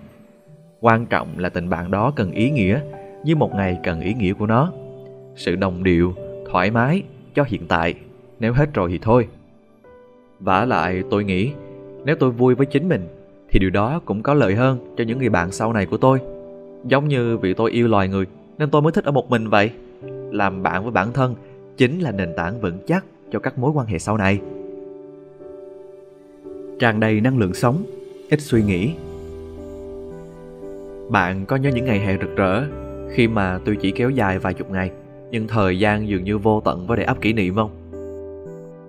Quan 0.80 1.06
trọng 1.06 1.38
là 1.38 1.48
tình 1.48 1.68
bạn 1.68 1.90
đó 1.90 2.12
cần 2.16 2.30
ý 2.30 2.50
nghĩa, 2.50 2.80
như 3.24 3.36
một 3.36 3.54
ngày 3.54 3.78
cần 3.82 4.00
ý 4.00 4.14
nghĩa 4.14 4.32
của 4.32 4.46
nó. 4.46 4.72
Sự 5.36 5.56
đồng 5.56 5.84
điệu, 5.84 6.14
thoải 6.50 6.70
mái, 6.70 7.02
cho 7.34 7.44
hiện 7.48 7.66
tại, 7.68 7.94
nếu 8.40 8.52
hết 8.52 8.74
rồi 8.74 8.90
thì 8.90 8.98
thôi. 9.02 9.28
vả 10.40 10.64
lại 10.64 11.02
tôi 11.10 11.24
nghĩ, 11.24 11.52
nếu 12.04 12.16
tôi 12.16 12.30
vui 12.30 12.54
với 12.54 12.66
chính 12.66 12.88
mình, 12.88 13.08
thì 13.50 13.58
điều 13.58 13.70
đó 13.70 14.00
cũng 14.04 14.22
có 14.22 14.34
lợi 14.34 14.54
hơn 14.54 14.94
cho 14.98 15.04
những 15.04 15.18
người 15.18 15.28
bạn 15.28 15.52
sau 15.52 15.72
này 15.72 15.86
của 15.86 15.96
tôi. 15.96 16.18
Giống 16.84 17.08
như 17.08 17.36
vì 17.36 17.54
tôi 17.54 17.70
yêu 17.70 17.88
loài 17.88 18.08
người, 18.08 18.26
nên 18.58 18.70
tôi 18.70 18.82
mới 18.82 18.92
thích 18.92 19.04
ở 19.04 19.12
một 19.12 19.30
mình 19.30 19.48
vậy. 19.48 19.70
Làm 20.30 20.62
bạn 20.62 20.82
với 20.82 20.92
bản 20.92 21.12
thân 21.12 21.34
chính 21.76 22.00
là 22.00 22.12
nền 22.12 22.32
tảng 22.36 22.60
vững 22.60 22.78
chắc 22.86 23.04
cho 23.32 23.38
các 23.38 23.58
mối 23.58 23.70
quan 23.74 23.86
hệ 23.86 23.98
sau 23.98 24.16
này. 24.16 24.40
Tràn 26.78 27.00
đầy 27.00 27.20
năng 27.20 27.38
lượng 27.38 27.54
sống, 27.54 27.82
ít 28.30 28.40
suy 28.40 28.62
nghĩ. 28.62 28.90
Bạn 31.10 31.46
có 31.46 31.56
nhớ 31.56 31.70
những 31.74 31.84
ngày 31.84 31.98
hè 31.98 32.16
rực 32.18 32.36
rỡ 32.36 32.64
khi 33.10 33.28
mà 33.28 33.58
tôi 33.64 33.76
chỉ 33.80 33.90
kéo 33.90 34.10
dài 34.10 34.38
vài 34.38 34.54
chục 34.54 34.70
ngày 34.70 34.90
nhưng 35.30 35.48
thời 35.48 35.78
gian 35.78 36.08
dường 36.08 36.24
như 36.24 36.38
vô 36.38 36.60
tận 36.64 36.86
với 36.86 36.96
để 36.96 37.04
ấp 37.04 37.20
kỷ 37.20 37.32
niệm 37.32 37.54
không? 37.54 37.70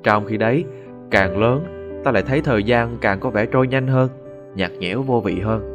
Trong 0.04 0.26
khi 0.26 0.38
đấy, 0.38 0.64
càng 1.12 1.40
lớn, 1.40 1.64
ta 2.04 2.12
lại 2.12 2.24
thấy 2.28 2.42
thời 2.42 2.64
gian 2.64 2.98
càng 3.02 3.20
có 3.20 3.30
vẻ 3.30 3.46
trôi 3.46 3.68
nhanh 3.68 3.88
hơn, 3.88 4.10
nhạt 4.56 4.72
nhẽo 4.80 5.02
vô 5.02 5.20
vị 5.20 5.40
hơn. 5.40 5.72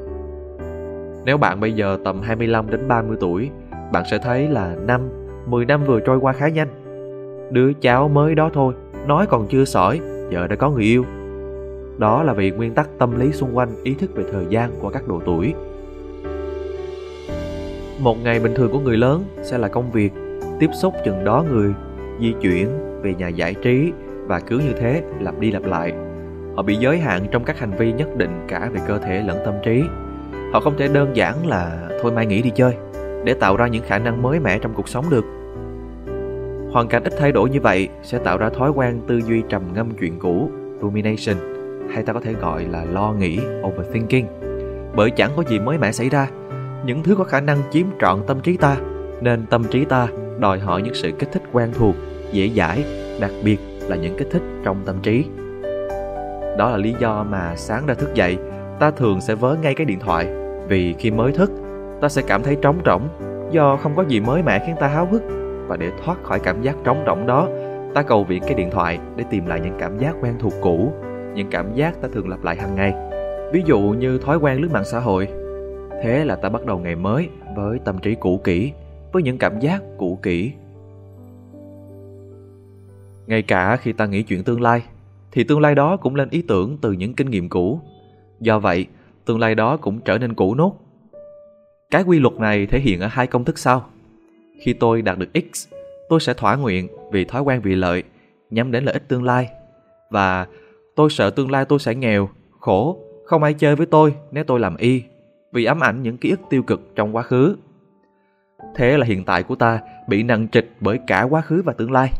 Nếu 1.24 1.36
bạn 1.36 1.60
bây 1.60 1.72
giờ 1.72 1.98
tầm 2.04 2.20
25 2.20 2.70
đến 2.70 2.88
30 2.88 3.16
tuổi, 3.20 3.50
bạn 3.92 4.04
sẽ 4.10 4.18
thấy 4.18 4.48
là 4.48 4.76
năm, 4.86 5.00
10 5.46 5.64
năm 5.64 5.84
vừa 5.84 6.00
trôi 6.00 6.18
qua 6.18 6.32
khá 6.32 6.48
nhanh. 6.48 6.68
Đứa 7.50 7.72
cháu 7.72 8.08
mới 8.08 8.34
đó 8.34 8.50
thôi, 8.54 8.74
nói 9.06 9.26
còn 9.26 9.46
chưa 9.46 9.64
sỏi, 9.64 10.00
giờ 10.30 10.46
đã 10.46 10.56
có 10.56 10.70
người 10.70 10.84
yêu. 10.84 11.04
Đó 11.98 12.22
là 12.22 12.32
vì 12.32 12.50
nguyên 12.50 12.74
tắc 12.74 12.88
tâm 12.98 13.20
lý 13.20 13.32
xung 13.32 13.56
quanh 13.56 13.68
ý 13.82 13.94
thức 13.94 14.10
về 14.14 14.24
thời 14.32 14.46
gian 14.48 14.70
của 14.80 14.88
các 14.88 15.08
độ 15.08 15.20
tuổi. 15.26 15.54
Một 18.00 18.16
ngày 18.24 18.40
bình 18.40 18.54
thường 18.54 18.72
của 18.72 18.80
người 18.80 18.96
lớn 18.96 19.24
sẽ 19.42 19.58
là 19.58 19.68
công 19.68 19.90
việc, 19.90 20.12
tiếp 20.60 20.70
xúc 20.72 20.94
chừng 21.04 21.24
đó 21.24 21.44
người, 21.50 21.72
di 22.20 22.34
chuyển, 22.40 22.68
về 23.02 23.14
nhà 23.14 23.28
giải 23.28 23.54
trí 23.54 23.92
và 24.26 24.40
cứ 24.40 24.58
như 24.58 24.72
thế 24.72 25.02
lặp 25.20 25.38
đi 25.38 25.50
lặp 25.50 25.64
lại. 25.64 25.92
Họ 26.56 26.62
bị 26.62 26.76
giới 26.76 26.98
hạn 26.98 27.26
trong 27.30 27.44
các 27.44 27.58
hành 27.58 27.72
vi 27.78 27.92
nhất 27.92 28.16
định 28.16 28.44
cả 28.48 28.70
về 28.72 28.80
cơ 28.86 28.98
thể 28.98 29.22
lẫn 29.26 29.38
tâm 29.44 29.54
trí. 29.64 29.82
Họ 30.52 30.60
không 30.60 30.76
thể 30.78 30.88
đơn 30.88 31.16
giản 31.16 31.46
là 31.46 31.88
thôi 32.02 32.12
mai 32.12 32.26
nghỉ 32.26 32.42
đi 32.42 32.50
chơi 32.50 32.74
để 33.24 33.34
tạo 33.34 33.56
ra 33.56 33.66
những 33.66 33.84
khả 33.86 33.98
năng 33.98 34.22
mới 34.22 34.40
mẻ 34.40 34.58
trong 34.58 34.74
cuộc 34.74 34.88
sống 34.88 35.04
được 35.10 35.24
Hoàn 36.72 36.88
cảnh 36.88 37.04
ít 37.04 37.12
thay 37.18 37.32
đổi 37.32 37.50
như 37.50 37.60
vậy 37.60 37.88
sẽ 38.02 38.18
tạo 38.18 38.38
ra 38.38 38.50
thói 38.50 38.70
quen 38.70 39.00
tư 39.06 39.20
duy 39.26 39.42
trầm 39.48 39.62
ngâm 39.74 39.90
chuyện 40.00 40.18
cũ, 40.18 40.50
rumination, 40.80 41.36
hay 41.94 42.02
ta 42.02 42.12
có 42.12 42.20
thể 42.20 42.32
gọi 42.32 42.64
là 42.64 42.84
lo 42.84 43.12
nghĩ, 43.18 43.38
overthinking. 43.62 44.26
Bởi 44.96 45.10
chẳng 45.10 45.30
có 45.36 45.42
gì 45.48 45.58
mới 45.58 45.78
mẻ 45.78 45.92
xảy 45.92 46.08
ra, 46.08 46.28
những 46.84 47.02
thứ 47.02 47.14
có 47.14 47.24
khả 47.24 47.40
năng 47.40 47.58
chiếm 47.70 47.86
trọn 48.00 48.20
tâm 48.26 48.40
trí 48.40 48.56
ta, 48.56 48.76
nên 49.20 49.46
tâm 49.46 49.64
trí 49.70 49.84
ta 49.84 50.08
đòi 50.38 50.58
hỏi 50.58 50.82
những 50.82 50.94
sự 50.94 51.10
kích 51.18 51.32
thích 51.32 51.42
quen 51.52 51.70
thuộc, 51.74 51.94
dễ 52.32 52.48
dãi, 52.48 52.84
đặc 53.20 53.30
biệt 53.44 53.58
là 53.88 53.96
những 53.96 54.16
kích 54.16 54.28
thích 54.30 54.42
trong 54.64 54.82
tâm 54.86 54.96
trí. 55.02 55.24
Đó 56.58 56.70
là 56.70 56.76
lý 56.76 56.94
do 56.98 57.26
mà 57.30 57.56
sáng 57.56 57.86
ra 57.86 57.94
thức 57.94 58.14
dậy, 58.14 58.38
ta 58.78 58.90
thường 58.90 59.20
sẽ 59.20 59.34
vớ 59.34 59.56
ngay 59.62 59.74
cái 59.74 59.84
điện 59.84 59.98
thoại, 60.00 60.26
vì 60.68 60.94
khi 60.98 61.10
mới 61.10 61.32
thức, 61.32 61.50
ta 62.00 62.08
sẽ 62.08 62.22
cảm 62.26 62.42
thấy 62.42 62.56
trống 62.62 62.78
rỗng 62.86 63.08
do 63.50 63.76
không 63.76 63.96
có 63.96 64.04
gì 64.08 64.20
mới 64.20 64.42
mẻ 64.42 64.62
khiến 64.66 64.76
ta 64.80 64.88
háo 64.88 65.06
hức. 65.06 65.22
Và 65.66 65.76
để 65.76 65.90
thoát 66.04 66.22
khỏi 66.22 66.40
cảm 66.40 66.62
giác 66.62 66.76
trống 66.84 67.04
rỗng 67.06 67.26
đó 67.26 67.48
ta 67.94 68.02
cầu 68.02 68.24
viện 68.24 68.42
cái 68.42 68.54
điện 68.54 68.70
thoại 68.70 68.98
để 69.16 69.24
tìm 69.30 69.46
lại 69.46 69.60
những 69.60 69.74
cảm 69.78 69.98
giác 69.98 70.14
quen 70.22 70.34
thuộc 70.38 70.52
cũ 70.62 70.92
những 71.34 71.50
cảm 71.50 71.74
giác 71.74 72.00
ta 72.02 72.08
thường 72.12 72.28
lặp 72.28 72.44
lại 72.44 72.56
hàng 72.56 72.74
ngày. 72.74 72.94
Ví 73.52 73.62
dụ 73.66 73.80
như 73.80 74.18
thói 74.18 74.36
quen 74.36 74.60
lướt 74.60 74.68
mạng 74.72 74.84
xã 74.84 74.98
hội 74.98 75.28
thế 76.02 76.24
là 76.24 76.36
ta 76.36 76.48
bắt 76.48 76.66
đầu 76.66 76.78
ngày 76.78 76.96
mới 76.96 77.28
với 77.56 77.78
tâm 77.84 77.98
trí 77.98 78.14
cũ 78.14 78.40
kỹ 78.44 78.72
với 79.12 79.22
những 79.22 79.38
cảm 79.38 79.60
giác 79.60 79.82
cũ 79.98 80.18
kỹ 80.22 80.52
ngay 83.26 83.42
cả 83.42 83.76
khi 83.76 83.92
ta 83.92 84.06
nghĩ 84.06 84.22
chuyện 84.22 84.44
tương 84.44 84.62
lai 84.62 84.82
thì 85.32 85.44
tương 85.44 85.60
lai 85.60 85.74
đó 85.74 85.96
cũng 85.96 86.14
lên 86.14 86.30
ý 86.30 86.42
tưởng 86.48 86.78
từ 86.80 86.92
những 86.92 87.14
kinh 87.14 87.30
nghiệm 87.30 87.48
cũ 87.48 87.80
do 88.40 88.58
vậy 88.58 88.86
tương 89.24 89.38
lai 89.38 89.54
đó 89.54 89.76
cũng 89.76 90.00
trở 90.00 90.18
nên 90.18 90.34
cũ 90.34 90.54
nốt 90.54 90.76
cái 91.90 92.02
quy 92.02 92.18
luật 92.18 92.34
này 92.34 92.66
thể 92.66 92.80
hiện 92.80 93.00
ở 93.00 93.06
hai 93.06 93.26
công 93.26 93.44
thức 93.44 93.58
sau 93.58 93.86
khi 94.60 94.72
tôi 94.72 95.02
đạt 95.02 95.18
được 95.18 95.28
X, 95.34 95.68
tôi 96.08 96.20
sẽ 96.20 96.34
thỏa 96.34 96.56
nguyện 96.56 96.88
vì 97.12 97.24
thói 97.24 97.42
quen 97.42 97.60
vì 97.60 97.74
lợi, 97.74 98.02
nhắm 98.50 98.72
đến 98.72 98.84
lợi 98.84 98.92
ích 98.92 99.08
tương 99.08 99.24
lai. 99.24 99.48
Và 100.10 100.46
tôi 100.96 101.10
sợ 101.10 101.30
tương 101.30 101.50
lai 101.50 101.64
tôi 101.64 101.78
sẽ 101.78 101.94
nghèo, 101.94 102.28
khổ, 102.60 102.98
không 103.24 103.42
ai 103.42 103.54
chơi 103.54 103.76
với 103.76 103.86
tôi 103.86 104.14
nếu 104.30 104.44
tôi 104.44 104.60
làm 104.60 104.76
y, 104.76 105.02
vì 105.52 105.64
ám 105.64 105.82
ảnh 105.82 106.02
những 106.02 106.16
ký 106.16 106.30
ức 106.30 106.40
tiêu 106.50 106.62
cực 106.62 106.80
trong 106.94 107.16
quá 107.16 107.22
khứ. 107.22 107.56
Thế 108.74 108.98
là 108.98 109.06
hiện 109.06 109.24
tại 109.24 109.42
của 109.42 109.54
ta 109.54 109.80
bị 110.08 110.22
nặng 110.22 110.48
trịch 110.52 110.76
bởi 110.80 110.98
cả 111.06 111.22
quá 111.22 111.40
khứ 111.40 111.62
và 111.64 111.72
tương 111.72 111.92
lai. 111.92 112.12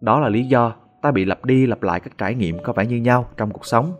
Đó 0.00 0.20
là 0.20 0.28
lý 0.28 0.44
do 0.44 0.74
ta 1.02 1.10
bị 1.10 1.24
lặp 1.24 1.44
đi 1.44 1.66
lặp 1.66 1.82
lại 1.82 2.00
các 2.00 2.18
trải 2.18 2.34
nghiệm 2.34 2.58
có 2.62 2.72
vẻ 2.72 2.86
như 2.86 2.96
nhau 2.96 3.28
trong 3.36 3.50
cuộc 3.50 3.66
sống. 3.66 3.92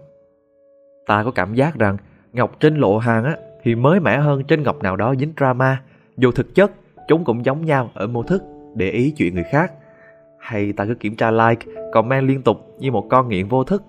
Ta 1.07 1.25
có 1.25 1.31
cảm 1.31 1.55
giác 1.55 1.79
rằng 1.79 1.97
ngọc 2.33 2.61
trên 2.61 2.77
lộ 2.77 2.99
hàng 2.99 3.25
á 3.25 3.37
thì 3.63 3.75
mới 3.75 4.01
mẻ 4.01 4.19
hơn 4.19 4.45
trên 4.45 4.63
ngọc 4.63 4.83
nào 4.83 4.97
đó 4.97 5.15
dính 5.21 5.33
drama. 5.37 5.83
Dù 6.17 6.33
thực 6.33 6.55
chất, 6.55 6.71
chúng 7.09 7.25
cũng 7.25 7.45
giống 7.45 7.65
nhau 7.65 7.91
ở 7.95 8.07
mô 8.07 8.23
thức, 8.23 8.43
để 8.75 8.91
ý 8.91 9.11
chuyện 9.17 9.35
người 9.35 9.45
khác. 9.45 9.73
Hay 10.39 10.73
ta 10.73 10.85
cứ 10.85 10.95
kiểm 10.95 11.17
tra 11.17 11.31
like, 11.31 11.67
comment 11.93 12.29
liên 12.29 12.43
tục 12.43 12.77
như 12.79 12.93
một 12.93 13.07
con 13.11 13.29
nghiện 13.29 13.49
vô 13.49 13.65
thức. 13.65 13.83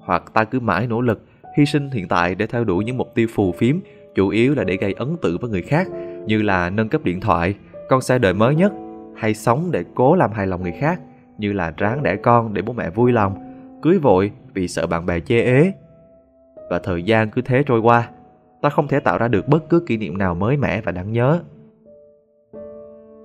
Hoặc 0.00 0.22
ta 0.34 0.44
cứ 0.44 0.60
mãi 0.60 0.86
nỗ 0.86 1.00
lực, 1.00 1.22
hy 1.56 1.66
sinh 1.66 1.90
hiện 1.90 2.08
tại 2.08 2.34
để 2.34 2.46
theo 2.46 2.64
đuổi 2.64 2.84
những 2.84 2.96
mục 2.96 3.14
tiêu 3.14 3.26
phù 3.34 3.52
phiếm, 3.52 3.76
chủ 4.14 4.28
yếu 4.28 4.54
là 4.54 4.64
để 4.64 4.76
gây 4.76 4.92
ấn 4.92 5.16
tượng 5.22 5.38
với 5.40 5.50
người 5.50 5.62
khác, 5.62 5.86
như 6.26 6.42
là 6.42 6.70
nâng 6.70 6.88
cấp 6.88 7.04
điện 7.04 7.20
thoại, 7.20 7.54
con 7.88 8.00
xe 8.00 8.18
đời 8.18 8.34
mới 8.34 8.54
nhất, 8.54 8.72
hay 9.16 9.34
sống 9.34 9.70
để 9.70 9.84
cố 9.94 10.14
làm 10.14 10.32
hài 10.32 10.46
lòng 10.46 10.62
người 10.62 10.74
khác, 10.80 11.00
như 11.38 11.52
là 11.52 11.72
ráng 11.76 12.02
đẻ 12.02 12.16
con 12.16 12.54
để 12.54 12.62
bố 12.62 12.72
mẹ 12.72 12.90
vui 12.90 13.12
lòng, 13.12 13.34
cưới 13.82 13.98
vội 13.98 14.32
vì 14.54 14.68
sợ 14.68 14.86
bạn 14.86 15.06
bè 15.06 15.20
chê 15.20 15.42
ế. 15.42 15.72
Và 16.70 16.78
thời 16.78 17.02
gian 17.02 17.30
cứ 17.30 17.42
thế 17.42 17.62
trôi 17.62 17.80
qua, 17.80 18.08
ta 18.62 18.68
không 18.68 18.88
thể 18.88 19.00
tạo 19.00 19.18
ra 19.18 19.28
được 19.28 19.48
bất 19.48 19.68
cứ 19.68 19.80
kỷ 19.80 19.96
niệm 19.96 20.18
nào 20.18 20.34
mới 20.34 20.56
mẻ 20.56 20.80
và 20.80 20.92
đáng 20.92 21.12
nhớ. 21.12 21.40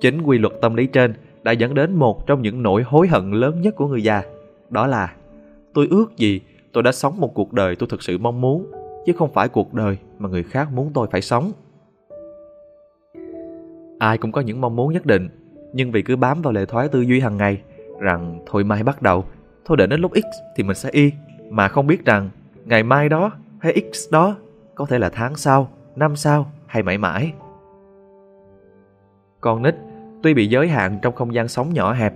Chính 0.01 0.21
quy 0.21 0.37
luật 0.37 0.53
tâm 0.61 0.75
lý 0.75 0.87
trên 0.87 1.13
đã 1.43 1.51
dẫn 1.51 1.73
đến 1.73 1.95
một 1.95 2.27
trong 2.27 2.41
những 2.41 2.63
nỗi 2.63 2.83
hối 2.83 3.07
hận 3.07 3.31
lớn 3.31 3.61
nhất 3.61 3.75
của 3.75 3.87
người 3.87 4.03
già. 4.03 4.23
Đó 4.69 4.87
là 4.87 5.13
tôi 5.73 5.87
ước 5.89 6.17
gì 6.17 6.41
tôi 6.73 6.83
đã 6.83 6.91
sống 6.91 7.19
một 7.19 7.33
cuộc 7.33 7.53
đời 7.53 7.75
tôi 7.75 7.89
thực 7.89 8.03
sự 8.03 8.17
mong 8.17 8.41
muốn, 8.41 8.71
chứ 9.05 9.13
không 9.13 9.33
phải 9.33 9.47
cuộc 9.47 9.73
đời 9.73 9.97
mà 10.19 10.29
người 10.29 10.43
khác 10.43 10.67
muốn 10.73 10.91
tôi 10.93 11.07
phải 11.11 11.21
sống. 11.21 11.51
Ai 14.03 14.17
cũng 14.17 14.31
có 14.31 14.41
những 14.41 14.61
mong 14.61 14.75
muốn 14.75 14.93
nhất 14.93 15.05
định, 15.05 15.29
nhưng 15.73 15.91
vì 15.91 16.01
cứ 16.01 16.15
bám 16.15 16.41
vào 16.41 16.53
lệ 16.53 16.65
thoái 16.65 16.87
tư 16.87 17.01
duy 17.01 17.19
hàng 17.19 17.37
ngày 17.37 17.61
rằng 17.99 18.39
thôi 18.45 18.63
mai 18.63 18.83
bắt 18.83 19.01
đầu, 19.01 19.25
thôi 19.65 19.77
để 19.77 19.87
đến 19.87 20.01
lúc 20.01 20.11
X 20.15 20.25
thì 20.55 20.63
mình 20.63 20.75
sẽ 20.75 20.89
Y, 20.91 21.11
mà 21.49 21.67
không 21.67 21.87
biết 21.87 22.05
rằng 22.05 22.29
ngày 22.65 22.83
mai 22.83 23.09
đó 23.09 23.31
hay 23.59 23.83
X 23.93 24.11
đó 24.11 24.35
có 24.75 24.85
thể 24.85 24.99
là 24.99 25.09
tháng 25.09 25.35
sau, 25.35 25.69
năm 25.95 26.15
sau 26.15 26.51
hay 26.67 26.83
mãi 26.83 26.97
mãi. 26.97 27.33
Con 29.41 29.63
nít 29.63 29.75
tuy 30.23 30.33
bị 30.33 30.47
giới 30.47 30.67
hạn 30.67 30.99
trong 31.01 31.15
không 31.15 31.33
gian 31.33 31.47
sống 31.47 31.73
nhỏ 31.73 31.93
hẹp, 31.93 32.13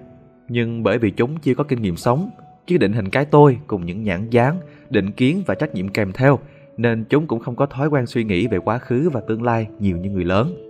nhưng 0.48 0.84
bởi 0.84 0.98
vì 0.98 1.12
chúng 1.12 1.38
chưa 1.38 1.56
có 1.56 1.63
kinh 1.63 1.82
nghiệm 1.82 1.96
sống, 1.96 2.29
chưa 2.65 2.77
định 2.77 2.94
hình 2.94 3.10
cái 3.10 3.25
tôi 3.25 3.60
cùng 3.67 3.86
những 3.86 4.03
nhãn 4.03 4.29
dán 4.29 4.60
định 4.89 5.12
kiến 5.12 5.44
và 5.46 5.56
trách 5.56 5.74
nhiệm 5.74 5.89
kèm 5.89 6.12
theo, 6.12 6.39
nên 6.77 7.06
chúng 7.10 7.27
cũng 7.27 7.39
không 7.39 7.56
có 7.56 7.65
thói 7.65 7.88
quen 7.88 8.06
suy 8.06 8.24
nghĩ 8.24 8.48
về 8.48 8.60
quá 8.60 8.77
khứ 8.77 9.10
và 9.13 9.22
tương 9.27 9.44
lai 9.44 9.67
nhiều 9.79 9.98
như 9.98 10.10
người 10.10 10.25
lớn. 10.25 10.67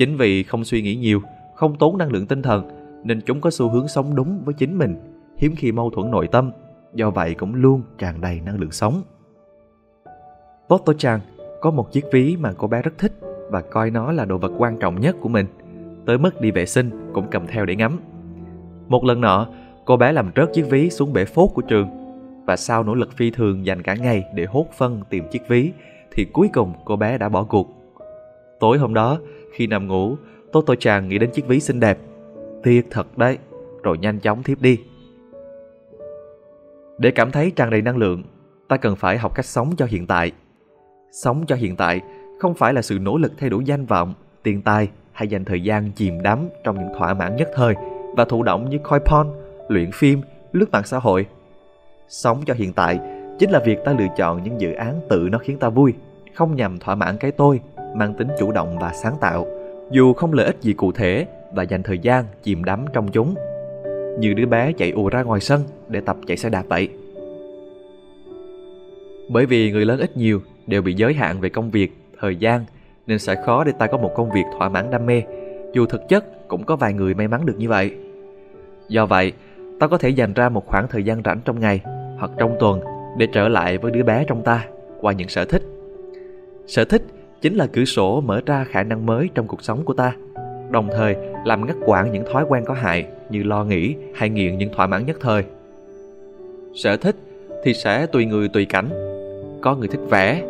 Chính 0.00 0.16
vì 0.16 0.42
không 0.42 0.64
suy 0.64 0.82
nghĩ 0.82 0.96
nhiều, 0.96 1.20
không 1.54 1.76
tốn 1.78 1.98
năng 1.98 2.12
lượng 2.12 2.26
tinh 2.26 2.42
thần, 2.42 2.68
nên 3.04 3.20
chúng 3.20 3.40
có 3.40 3.50
xu 3.50 3.68
hướng 3.68 3.88
sống 3.88 4.14
đúng 4.14 4.42
với 4.44 4.54
chính 4.54 4.78
mình, 4.78 4.96
hiếm 5.36 5.54
khi 5.56 5.72
mâu 5.72 5.90
thuẫn 5.90 6.10
nội 6.10 6.28
tâm, 6.32 6.50
do 6.94 7.10
vậy 7.10 7.34
cũng 7.34 7.54
luôn 7.54 7.82
tràn 7.98 8.20
đầy 8.20 8.40
năng 8.40 8.60
lượng 8.60 8.70
sống. 8.70 9.02
Toto 10.68 10.92
Chan 10.92 11.20
có 11.60 11.70
một 11.70 11.92
chiếc 11.92 12.04
ví 12.12 12.36
mà 12.40 12.52
cô 12.58 12.68
bé 12.68 12.82
rất 12.82 12.98
thích 12.98 13.12
và 13.50 13.60
coi 13.60 13.90
nó 13.90 14.12
là 14.12 14.24
đồ 14.24 14.38
vật 14.38 14.52
quan 14.58 14.78
trọng 14.78 15.00
nhất 15.00 15.16
của 15.20 15.28
mình. 15.28 15.46
Tới 16.06 16.18
mức 16.18 16.40
đi 16.40 16.50
vệ 16.50 16.66
sinh 16.66 16.90
cũng 17.14 17.26
cầm 17.30 17.46
theo 17.46 17.66
để 17.66 17.76
ngắm. 17.76 18.00
Một 18.88 19.04
lần 19.04 19.20
nọ, 19.20 19.46
cô 19.84 19.96
bé 19.96 20.12
làm 20.12 20.30
rớt 20.36 20.52
chiếc 20.52 20.70
ví 20.70 20.90
xuống 20.90 21.12
bể 21.12 21.24
phốt 21.24 21.50
của 21.54 21.62
trường 21.62 21.88
và 22.46 22.56
sau 22.56 22.82
nỗ 22.82 22.94
lực 22.94 23.12
phi 23.16 23.30
thường 23.30 23.66
dành 23.66 23.82
cả 23.82 23.94
ngày 23.94 24.24
để 24.34 24.44
hốt 24.44 24.66
phân 24.78 25.00
tìm 25.10 25.24
chiếc 25.30 25.42
ví 25.48 25.72
thì 26.12 26.24
cuối 26.32 26.48
cùng 26.52 26.72
cô 26.84 26.96
bé 26.96 27.18
đã 27.18 27.28
bỏ 27.28 27.44
cuộc. 27.44 27.76
Tối 28.60 28.78
hôm 28.78 28.94
đó, 28.94 29.18
khi 29.52 29.66
nằm 29.66 29.88
ngủ, 29.88 30.16
Tô 30.52 30.62
Tô 30.62 30.74
Chàng 30.78 31.08
nghĩ 31.08 31.18
đến 31.18 31.30
chiếc 31.30 31.46
ví 31.46 31.60
xinh 31.60 31.80
đẹp. 31.80 31.98
Tiếc 32.62 32.86
thật 32.90 33.18
đấy, 33.18 33.38
rồi 33.82 33.98
nhanh 33.98 34.20
chóng 34.20 34.42
thiếp 34.42 34.60
đi. 34.60 34.78
Để 36.98 37.10
cảm 37.10 37.30
thấy 37.30 37.50
tràn 37.50 37.70
đầy 37.70 37.82
năng 37.82 37.96
lượng, 37.96 38.22
ta 38.68 38.76
cần 38.76 38.96
phải 38.96 39.18
học 39.18 39.34
cách 39.34 39.46
sống 39.46 39.76
cho 39.76 39.86
hiện 39.86 40.06
tại 40.06 40.32
Sống 41.10 41.44
cho 41.46 41.56
hiện 41.56 41.76
tại 41.76 42.00
không 42.38 42.54
phải 42.54 42.72
là 42.72 42.82
sự 42.82 42.98
nỗ 42.98 43.16
lực 43.16 43.32
thay 43.38 43.50
đổi 43.50 43.64
danh 43.64 43.86
vọng, 43.86 44.14
tiền 44.42 44.62
tài 44.62 44.88
hay 45.12 45.28
dành 45.28 45.44
thời 45.44 45.60
gian 45.60 45.90
chìm 45.92 46.22
đắm 46.22 46.48
trong 46.64 46.78
những 46.78 46.94
thỏa 46.98 47.14
mãn 47.14 47.36
nhất 47.36 47.48
thời 47.54 47.74
và 48.16 48.24
thụ 48.24 48.42
động 48.42 48.70
như 48.70 48.78
coi 48.82 49.00
porn, 49.00 49.28
luyện 49.68 49.90
phim, 49.92 50.20
lướt 50.52 50.70
mạng 50.70 50.84
xã 50.84 50.98
hội. 50.98 51.26
Sống 52.08 52.42
cho 52.46 52.54
hiện 52.54 52.72
tại 52.72 53.00
chính 53.38 53.50
là 53.50 53.60
việc 53.64 53.78
ta 53.84 53.92
lựa 53.92 54.06
chọn 54.16 54.42
những 54.42 54.60
dự 54.60 54.72
án 54.72 55.00
tự 55.08 55.28
nó 55.32 55.38
khiến 55.38 55.58
ta 55.58 55.68
vui, 55.68 55.94
không 56.34 56.56
nhằm 56.56 56.78
thỏa 56.78 56.94
mãn 56.94 57.16
cái 57.16 57.30
tôi, 57.30 57.60
mang 57.94 58.14
tính 58.14 58.28
chủ 58.38 58.52
động 58.52 58.78
và 58.78 58.92
sáng 58.92 59.16
tạo, 59.20 59.46
dù 59.90 60.12
không 60.12 60.32
lợi 60.32 60.46
ích 60.46 60.56
gì 60.60 60.72
cụ 60.72 60.92
thể 60.92 61.26
và 61.52 61.62
dành 61.62 61.82
thời 61.82 61.98
gian 61.98 62.24
chìm 62.42 62.64
đắm 62.64 62.84
trong 62.92 63.08
chúng. 63.08 63.34
Như 64.18 64.34
đứa 64.34 64.46
bé 64.46 64.72
chạy 64.72 64.90
ùa 64.90 65.08
ra 65.08 65.22
ngoài 65.22 65.40
sân 65.40 65.62
để 65.88 66.00
tập 66.00 66.16
chạy 66.26 66.36
xe 66.36 66.48
đạp 66.48 66.64
vậy. 66.68 66.88
Bởi 69.28 69.46
vì 69.46 69.72
người 69.72 69.84
lớn 69.84 70.00
ít 70.00 70.16
nhiều 70.16 70.40
đều 70.66 70.82
bị 70.82 70.94
giới 70.94 71.14
hạn 71.14 71.40
về 71.40 71.48
công 71.48 71.70
việc, 71.70 71.92
thời 72.20 72.36
gian 72.36 72.64
nên 73.06 73.18
sẽ 73.18 73.42
khó 73.46 73.64
để 73.64 73.72
ta 73.78 73.86
có 73.86 73.98
một 73.98 74.12
công 74.14 74.30
việc 74.30 74.44
thỏa 74.58 74.68
mãn 74.68 74.90
đam 74.90 75.06
mê, 75.06 75.22
dù 75.72 75.86
thực 75.86 76.08
chất 76.08 76.48
cũng 76.48 76.64
có 76.64 76.76
vài 76.76 76.92
người 76.92 77.14
may 77.14 77.28
mắn 77.28 77.46
được 77.46 77.54
như 77.58 77.68
vậy. 77.68 77.94
Do 78.88 79.06
vậy, 79.06 79.32
ta 79.80 79.86
có 79.86 79.98
thể 79.98 80.08
dành 80.08 80.34
ra 80.34 80.48
một 80.48 80.66
khoảng 80.66 80.88
thời 80.88 81.02
gian 81.02 81.22
rảnh 81.24 81.40
trong 81.44 81.60
ngày 81.60 81.80
hoặc 82.18 82.30
trong 82.38 82.56
tuần 82.60 82.80
để 83.18 83.26
trở 83.32 83.48
lại 83.48 83.78
với 83.78 83.92
đứa 83.92 84.02
bé 84.02 84.24
trong 84.28 84.42
ta 84.42 84.66
qua 85.00 85.12
những 85.12 85.28
sở 85.28 85.44
thích. 85.44 85.62
Sở 86.66 86.84
thích 86.84 87.02
chính 87.40 87.54
là 87.54 87.66
cửa 87.66 87.84
sổ 87.84 88.20
mở 88.20 88.40
ra 88.46 88.64
khả 88.64 88.82
năng 88.82 89.06
mới 89.06 89.28
trong 89.34 89.46
cuộc 89.46 89.62
sống 89.62 89.84
của 89.84 89.94
ta, 89.94 90.12
đồng 90.70 90.88
thời 90.92 91.16
làm 91.44 91.66
ngắt 91.66 91.76
quãng 91.86 92.12
những 92.12 92.24
thói 92.32 92.44
quen 92.48 92.64
có 92.66 92.74
hại 92.74 93.06
như 93.30 93.42
lo 93.42 93.64
nghĩ 93.64 93.94
hay 94.14 94.28
nghiện 94.28 94.58
những 94.58 94.72
thỏa 94.72 94.86
mãn 94.86 95.06
nhất 95.06 95.16
thời. 95.20 95.44
Sở 96.74 96.96
thích 96.96 97.16
thì 97.64 97.74
sẽ 97.74 98.06
tùy 98.06 98.26
người 98.26 98.48
tùy 98.48 98.64
cảnh. 98.64 98.88
Có 99.60 99.76
người 99.76 99.88
thích 99.88 100.00
vẽ, 100.10 100.42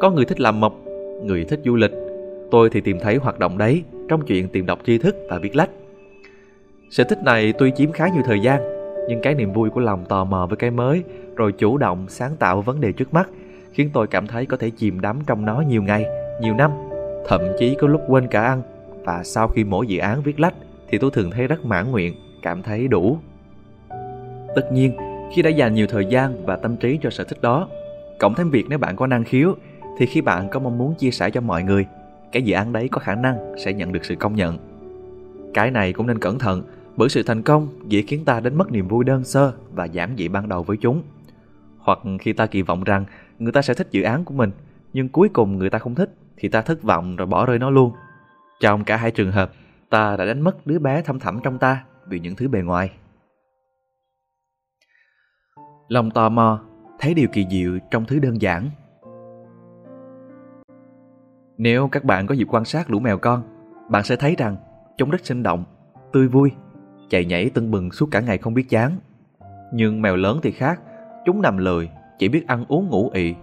có 0.00 0.10
người 0.10 0.24
thích 0.24 0.40
làm 0.40 0.60
mộc, 0.60 0.74
người 1.24 1.44
thích 1.44 1.60
du 1.64 1.76
lịch. 1.76 1.92
Tôi 2.50 2.70
thì 2.70 2.80
tìm 2.80 2.98
thấy 3.00 3.16
hoạt 3.16 3.38
động 3.38 3.58
đấy 3.58 3.82
trong 4.08 4.26
chuyện 4.26 4.48
tìm 4.48 4.66
đọc 4.66 4.78
tri 4.86 4.98
thức 4.98 5.16
và 5.28 5.38
viết 5.38 5.56
lách. 5.56 5.70
Sở 6.90 7.04
thích 7.04 7.22
này 7.22 7.52
tuy 7.58 7.72
chiếm 7.76 7.92
khá 7.92 8.08
nhiều 8.08 8.22
thời 8.26 8.40
gian, 8.40 8.60
nhưng 9.08 9.20
cái 9.22 9.34
niềm 9.34 9.52
vui 9.52 9.70
của 9.70 9.80
lòng 9.80 10.04
tò 10.08 10.24
mò 10.24 10.46
với 10.46 10.56
cái 10.56 10.70
mới, 10.70 11.02
rồi 11.36 11.52
chủ 11.52 11.78
động 11.78 12.06
sáng 12.08 12.36
tạo 12.36 12.62
vấn 12.62 12.80
đề 12.80 12.92
trước 12.92 13.14
mắt, 13.14 13.28
khiến 13.72 13.90
tôi 13.92 14.06
cảm 14.06 14.26
thấy 14.26 14.46
có 14.46 14.56
thể 14.56 14.70
chìm 14.70 15.00
đắm 15.00 15.18
trong 15.26 15.46
nó 15.46 15.60
nhiều 15.68 15.82
ngày, 15.82 16.06
nhiều 16.40 16.54
năm, 16.54 16.70
thậm 17.28 17.40
chí 17.58 17.76
có 17.80 17.88
lúc 17.88 18.00
quên 18.08 18.26
cả 18.26 18.42
ăn. 18.42 18.62
Và 19.04 19.22
sau 19.24 19.48
khi 19.48 19.64
mỗi 19.64 19.86
dự 19.86 19.98
án 19.98 20.22
viết 20.22 20.40
lách, 20.40 20.54
thì 20.88 20.98
tôi 20.98 21.10
thường 21.10 21.30
thấy 21.30 21.46
rất 21.46 21.64
mãn 21.64 21.90
nguyện, 21.90 22.14
cảm 22.42 22.62
thấy 22.62 22.88
đủ. 22.88 23.18
Tất 24.54 24.72
nhiên, 24.72 24.96
khi 25.34 25.42
đã 25.42 25.50
dành 25.50 25.74
nhiều 25.74 25.86
thời 25.86 26.06
gian 26.06 26.46
và 26.46 26.56
tâm 26.56 26.76
trí 26.76 26.98
cho 27.02 27.10
sở 27.10 27.24
thích 27.24 27.42
đó, 27.42 27.68
cộng 28.18 28.34
thêm 28.34 28.50
việc 28.50 28.66
nếu 28.68 28.78
bạn 28.78 28.96
có 28.96 29.06
năng 29.06 29.24
khiếu 29.24 29.54
thì 29.98 30.06
khi 30.06 30.20
bạn 30.20 30.48
có 30.48 30.60
mong 30.60 30.78
muốn 30.78 30.94
chia 30.94 31.10
sẻ 31.10 31.30
cho 31.30 31.40
mọi 31.40 31.62
người 31.62 31.86
cái 32.32 32.42
dự 32.42 32.54
án 32.54 32.72
đấy 32.72 32.88
có 32.88 32.98
khả 33.00 33.14
năng 33.14 33.54
sẽ 33.64 33.72
nhận 33.72 33.92
được 33.92 34.04
sự 34.04 34.14
công 34.14 34.36
nhận 34.36 34.58
cái 35.54 35.70
này 35.70 35.92
cũng 35.92 36.06
nên 36.06 36.18
cẩn 36.18 36.38
thận 36.38 36.62
bởi 36.96 37.08
sự 37.08 37.22
thành 37.22 37.42
công 37.42 37.68
dễ 37.88 38.02
khiến 38.02 38.24
ta 38.24 38.40
đánh 38.40 38.58
mất 38.58 38.72
niềm 38.72 38.88
vui 38.88 39.04
đơn 39.04 39.24
sơ 39.24 39.52
và 39.72 39.84
giản 39.84 40.14
dị 40.18 40.28
ban 40.28 40.48
đầu 40.48 40.62
với 40.62 40.76
chúng 40.76 41.02
hoặc 41.78 41.98
khi 42.20 42.32
ta 42.32 42.46
kỳ 42.46 42.62
vọng 42.62 42.84
rằng 42.84 43.04
người 43.38 43.52
ta 43.52 43.62
sẽ 43.62 43.74
thích 43.74 43.88
dự 43.90 44.02
án 44.02 44.24
của 44.24 44.34
mình 44.34 44.50
nhưng 44.92 45.08
cuối 45.08 45.28
cùng 45.28 45.58
người 45.58 45.70
ta 45.70 45.78
không 45.78 45.94
thích 45.94 46.14
thì 46.40 46.48
ta 46.48 46.62
thất 46.62 46.82
vọng 46.82 47.16
rồi 47.16 47.26
bỏ 47.26 47.46
rơi 47.46 47.58
nó 47.58 47.70
luôn 47.70 47.92
trong 48.60 48.84
cả 48.84 48.96
hai 48.96 49.10
trường 49.10 49.32
hợp 49.32 49.52
ta 49.90 50.16
đã 50.16 50.24
đánh 50.24 50.40
mất 50.40 50.66
đứa 50.66 50.78
bé 50.78 51.02
thâm 51.02 51.18
thẳm 51.18 51.40
trong 51.42 51.58
ta 51.58 51.84
vì 52.06 52.20
những 52.20 52.36
thứ 52.36 52.48
bề 52.48 52.62
ngoài 52.62 52.92
lòng 55.88 56.10
tò 56.10 56.28
mò 56.28 56.60
thấy 56.98 57.14
điều 57.14 57.28
kỳ 57.32 57.46
diệu 57.50 57.78
trong 57.90 58.04
thứ 58.04 58.18
đơn 58.18 58.42
giản 58.42 58.70
nếu 61.62 61.88
các 61.88 62.04
bạn 62.04 62.26
có 62.26 62.34
dịp 62.34 62.46
quan 62.50 62.64
sát 62.64 62.90
lũ 62.90 62.98
mèo 62.98 63.18
con, 63.18 63.42
bạn 63.88 64.02
sẽ 64.04 64.16
thấy 64.16 64.34
rằng 64.38 64.56
chúng 64.98 65.10
rất 65.10 65.26
sinh 65.26 65.42
động, 65.42 65.64
tươi 66.12 66.28
vui, 66.28 66.52
chạy 67.08 67.24
nhảy 67.24 67.50
tưng 67.50 67.70
bừng 67.70 67.90
suốt 67.90 68.08
cả 68.10 68.20
ngày 68.20 68.38
không 68.38 68.54
biết 68.54 68.68
chán. 68.68 68.96
Nhưng 69.72 70.02
mèo 70.02 70.16
lớn 70.16 70.38
thì 70.42 70.50
khác, 70.50 70.80
chúng 71.26 71.42
nằm 71.42 71.56
lười, 71.56 71.90
chỉ 72.18 72.28
biết 72.28 72.46
ăn 72.46 72.64
uống 72.68 72.88
ngủ 72.88 73.10
ị. 73.14 73.34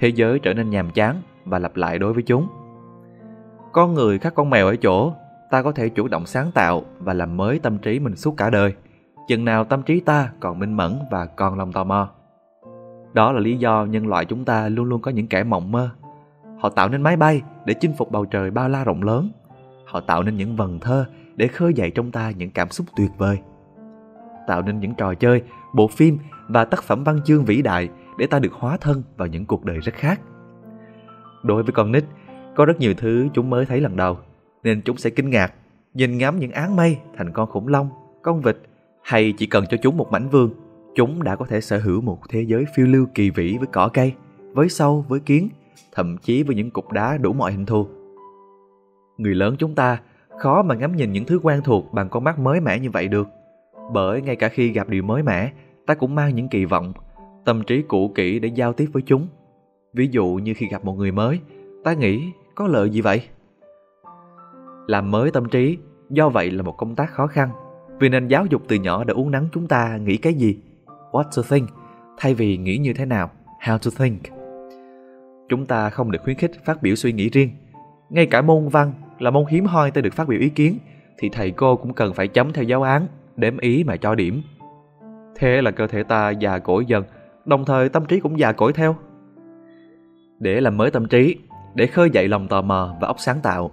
Thế 0.00 0.08
giới 0.08 0.38
trở 0.38 0.54
nên 0.54 0.70
nhàm 0.70 0.90
chán 0.90 1.22
và 1.44 1.58
lặp 1.58 1.76
lại 1.76 1.98
đối 1.98 2.12
với 2.12 2.22
chúng. 2.22 2.48
Con 3.72 3.94
người 3.94 4.18
khác 4.18 4.32
con 4.36 4.50
mèo 4.50 4.66
ở 4.66 4.76
chỗ, 4.76 5.12
ta 5.50 5.62
có 5.62 5.72
thể 5.72 5.88
chủ 5.88 6.08
động 6.08 6.26
sáng 6.26 6.50
tạo 6.52 6.82
và 6.98 7.12
làm 7.12 7.36
mới 7.36 7.58
tâm 7.58 7.78
trí 7.78 7.98
mình 7.98 8.16
suốt 8.16 8.36
cả 8.36 8.50
đời. 8.50 8.74
Chừng 9.28 9.44
nào 9.44 9.64
tâm 9.64 9.82
trí 9.82 10.00
ta 10.00 10.30
còn 10.40 10.58
minh 10.58 10.76
mẫn 10.76 10.98
và 11.10 11.26
còn 11.26 11.58
lòng 11.58 11.72
tò 11.72 11.84
mò. 11.84 12.08
Đó 13.12 13.32
là 13.32 13.40
lý 13.40 13.56
do 13.56 13.84
nhân 13.84 14.06
loại 14.06 14.24
chúng 14.24 14.44
ta 14.44 14.68
luôn 14.68 14.86
luôn 14.86 15.00
có 15.00 15.10
những 15.10 15.26
kẻ 15.26 15.44
mộng 15.44 15.72
mơ 15.72 15.90
Họ 16.62 16.68
tạo 16.68 16.88
nên 16.88 17.02
máy 17.02 17.16
bay 17.16 17.42
để 17.64 17.74
chinh 17.74 17.92
phục 17.98 18.10
bầu 18.10 18.24
trời 18.24 18.50
bao 18.50 18.68
la 18.68 18.84
rộng 18.84 19.02
lớn. 19.02 19.30
Họ 19.86 20.00
tạo 20.00 20.22
nên 20.22 20.36
những 20.36 20.56
vần 20.56 20.78
thơ 20.80 21.06
để 21.36 21.46
khơi 21.46 21.74
dậy 21.74 21.90
trong 21.90 22.10
ta 22.10 22.30
những 22.30 22.50
cảm 22.50 22.70
xúc 22.70 22.86
tuyệt 22.96 23.10
vời. 23.18 23.38
Tạo 24.46 24.62
nên 24.62 24.80
những 24.80 24.94
trò 24.94 25.14
chơi, 25.14 25.42
bộ 25.74 25.88
phim 25.88 26.18
và 26.48 26.64
tác 26.64 26.82
phẩm 26.82 27.04
văn 27.04 27.20
chương 27.24 27.44
vĩ 27.44 27.62
đại 27.62 27.88
để 28.18 28.26
ta 28.26 28.38
được 28.38 28.52
hóa 28.52 28.76
thân 28.76 29.02
vào 29.16 29.28
những 29.28 29.46
cuộc 29.46 29.64
đời 29.64 29.78
rất 29.78 29.94
khác. 29.94 30.20
Đối 31.42 31.62
với 31.62 31.72
con 31.72 31.92
nít, 31.92 32.04
có 32.56 32.64
rất 32.64 32.80
nhiều 32.80 32.94
thứ 32.94 33.28
chúng 33.34 33.50
mới 33.50 33.66
thấy 33.66 33.80
lần 33.80 33.96
đầu, 33.96 34.18
nên 34.62 34.82
chúng 34.82 34.96
sẽ 34.96 35.10
kinh 35.10 35.30
ngạc, 35.30 35.54
nhìn 35.94 36.18
ngắm 36.18 36.38
những 36.38 36.52
áng 36.52 36.76
mây 36.76 36.98
thành 37.16 37.32
con 37.32 37.48
khủng 37.48 37.68
long, 37.68 37.90
con 38.22 38.40
vịt, 38.40 38.56
hay 39.02 39.34
chỉ 39.38 39.46
cần 39.46 39.64
cho 39.70 39.76
chúng 39.82 39.96
một 39.96 40.12
mảnh 40.12 40.28
vườn, 40.28 40.50
chúng 40.94 41.22
đã 41.22 41.36
có 41.36 41.44
thể 41.44 41.60
sở 41.60 41.78
hữu 41.78 42.00
một 42.00 42.18
thế 42.28 42.42
giới 42.42 42.64
phiêu 42.76 42.86
lưu 42.86 43.06
kỳ 43.14 43.30
vĩ 43.30 43.56
với 43.58 43.66
cỏ 43.72 43.88
cây, 43.92 44.12
với 44.52 44.68
sâu, 44.68 45.04
với 45.08 45.20
kiến, 45.20 45.48
thậm 45.92 46.16
chí 46.18 46.42
với 46.42 46.56
những 46.56 46.70
cục 46.70 46.92
đá 46.92 47.18
đủ 47.18 47.32
mọi 47.32 47.52
hình 47.52 47.66
thù. 47.66 47.86
Người 49.18 49.34
lớn 49.34 49.56
chúng 49.58 49.74
ta 49.74 50.00
khó 50.38 50.62
mà 50.62 50.74
ngắm 50.74 50.96
nhìn 50.96 51.12
những 51.12 51.24
thứ 51.24 51.40
quen 51.42 51.60
thuộc 51.64 51.92
bằng 51.92 52.08
con 52.08 52.24
mắt 52.24 52.38
mới 52.38 52.60
mẻ 52.60 52.78
như 52.78 52.90
vậy 52.90 53.08
được. 53.08 53.28
Bởi 53.92 54.22
ngay 54.22 54.36
cả 54.36 54.48
khi 54.48 54.68
gặp 54.68 54.88
điều 54.88 55.02
mới 55.02 55.22
mẻ, 55.22 55.52
ta 55.86 55.94
cũng 55.94 56.14
mang 56.14 56.34
những 56.34 56.48
kỳ 56.48 56.64
vọng, 56.64 56.92
tâm 57.44 57.62
trí 57.62 57.82
cũ 57.82 58.12
kỹ 58.14 58.38
để 58.38 58.48
giao 58.48 58.72
tiếp 58.72 58.86
với 58.92 59.02
chúng. 59.06 59.26
Ví 59.94 60.08
dụ 60.10 60.26
như 60.26 60.54
khi 60.56 60.66
gặp 60.66 60.84
một 60.84 60.94
người 60.98 61.12
mới, 61.12 61.40
ta 61.84 61.92
nghĩ 61.92 62.32
có 62.54 62.66
lợi 62.66 62.90
gì 62.90 63.00
vậy? 63.00 63.22
Làm 64.86 65.10
mới 65.10 65.30
tâm 65.30 65.48
trí, 65.48 65.78
do 66.10 66.28
vậy 66.28 66.50
là 66.50 66.62
một 66.62 66.76
công 66.76 66.94
tác 66.94 67.10
khó 67.10 67.26
khăn. 67.26 67.50
Vì 68.00 68.08
nền 68.08 68.28
giáo 68.28 68.46
dục 68.46 68.62
từ 68.68 68.76
nhỏ 68.76 69.04
đã 69.04 69.14
uốn 69.14 69.30
nắn 69.30 69.48
chúng 69.52 69.68
ta 69.68 69.96
nghĩ 69.96 70.16
cái 70.16 70.34
gì, 70.34 70.58
what 71.10 71.24
to 71.36 71.42
think, 71.48 71.68
thay 72.18 72.34
vì 72.34 72.56
nghĩ 72.56 72.78
như 72.78 72.92
thế 72.92 73.04
nào, 73.04 73.30
how 73.60 73.78
to 73.78 73.90
think. 73.98 74.20
Chúng 75.48 75.66
ta 75.66 75.90
không 75.90 76.10
được 76.10 76.22
khuyến 76.24 76.36
khích 76.36 76.64
phát 76.64 76.82
biểu 76.82 76.94
suy 76.94 77.12
nghĩ 77.12 77.28
riêng. 77.28 77.50
Ngay 78.10 78.26
cả 78.26 78.42
môn 78.42 78.68
văn 78.68 78.92
là 79.18 79.30
môn 79.30 79.44
hiếm 79.48 79.64
hoi 79.64 79.90
ta 79.90 80.00
được 80.00 80.14
phát 80.14 80.28
biểu 80.28 80.40
ý 80.40 80.48
kiến, 80.48 80.78
thì 81.18 81.28
thầy 81.28 81.50
cô 81.50 81.76
cũng 81.76 81.94
cần 81.94 82.14
phải 82.14 82.28
chấm 82.28 82.52
theo 82.52 82.64
giáo 82.64 82.82
án, 82.82 83.06
đếm 83.36 83.58
ý 83.58 83.84
mà 83.84 83.96
cho 83.96 84.14
điểm. 84.14 84.42
Thế 85.36 85.62
là 85.62 85.70
cơ 85.70 85.86
thể 85.86 86.02
ta 86.02 86.30
già 86.30 86.58
cỗi 86.58 86.84
dần, 86.86 87.04
đồng 87.44 87.64
thời 87.64 87.88
tâm 87.88 88.04
trí 88.04 88.20
cũng 88.20 88.38
già 88.38 88.52
cỗi 88.52 88.72
theo. 88.72 88.96
Để 90.42 90.60
làm 90.60 90.76
mới 90.76 90.90
tâm 90.90 91.08
trí, 91.08 91.36
để 91.74 91.86
khơi 91.86 92.10
dậy 92.10 92.28
lòng 92.28 92.48
tò 92.48 92.62
mò 92.62 92.96
và 93.00 93.08
óc 93.08 93.16
sáng 93.18 93.40
tạo, 93.42 93.70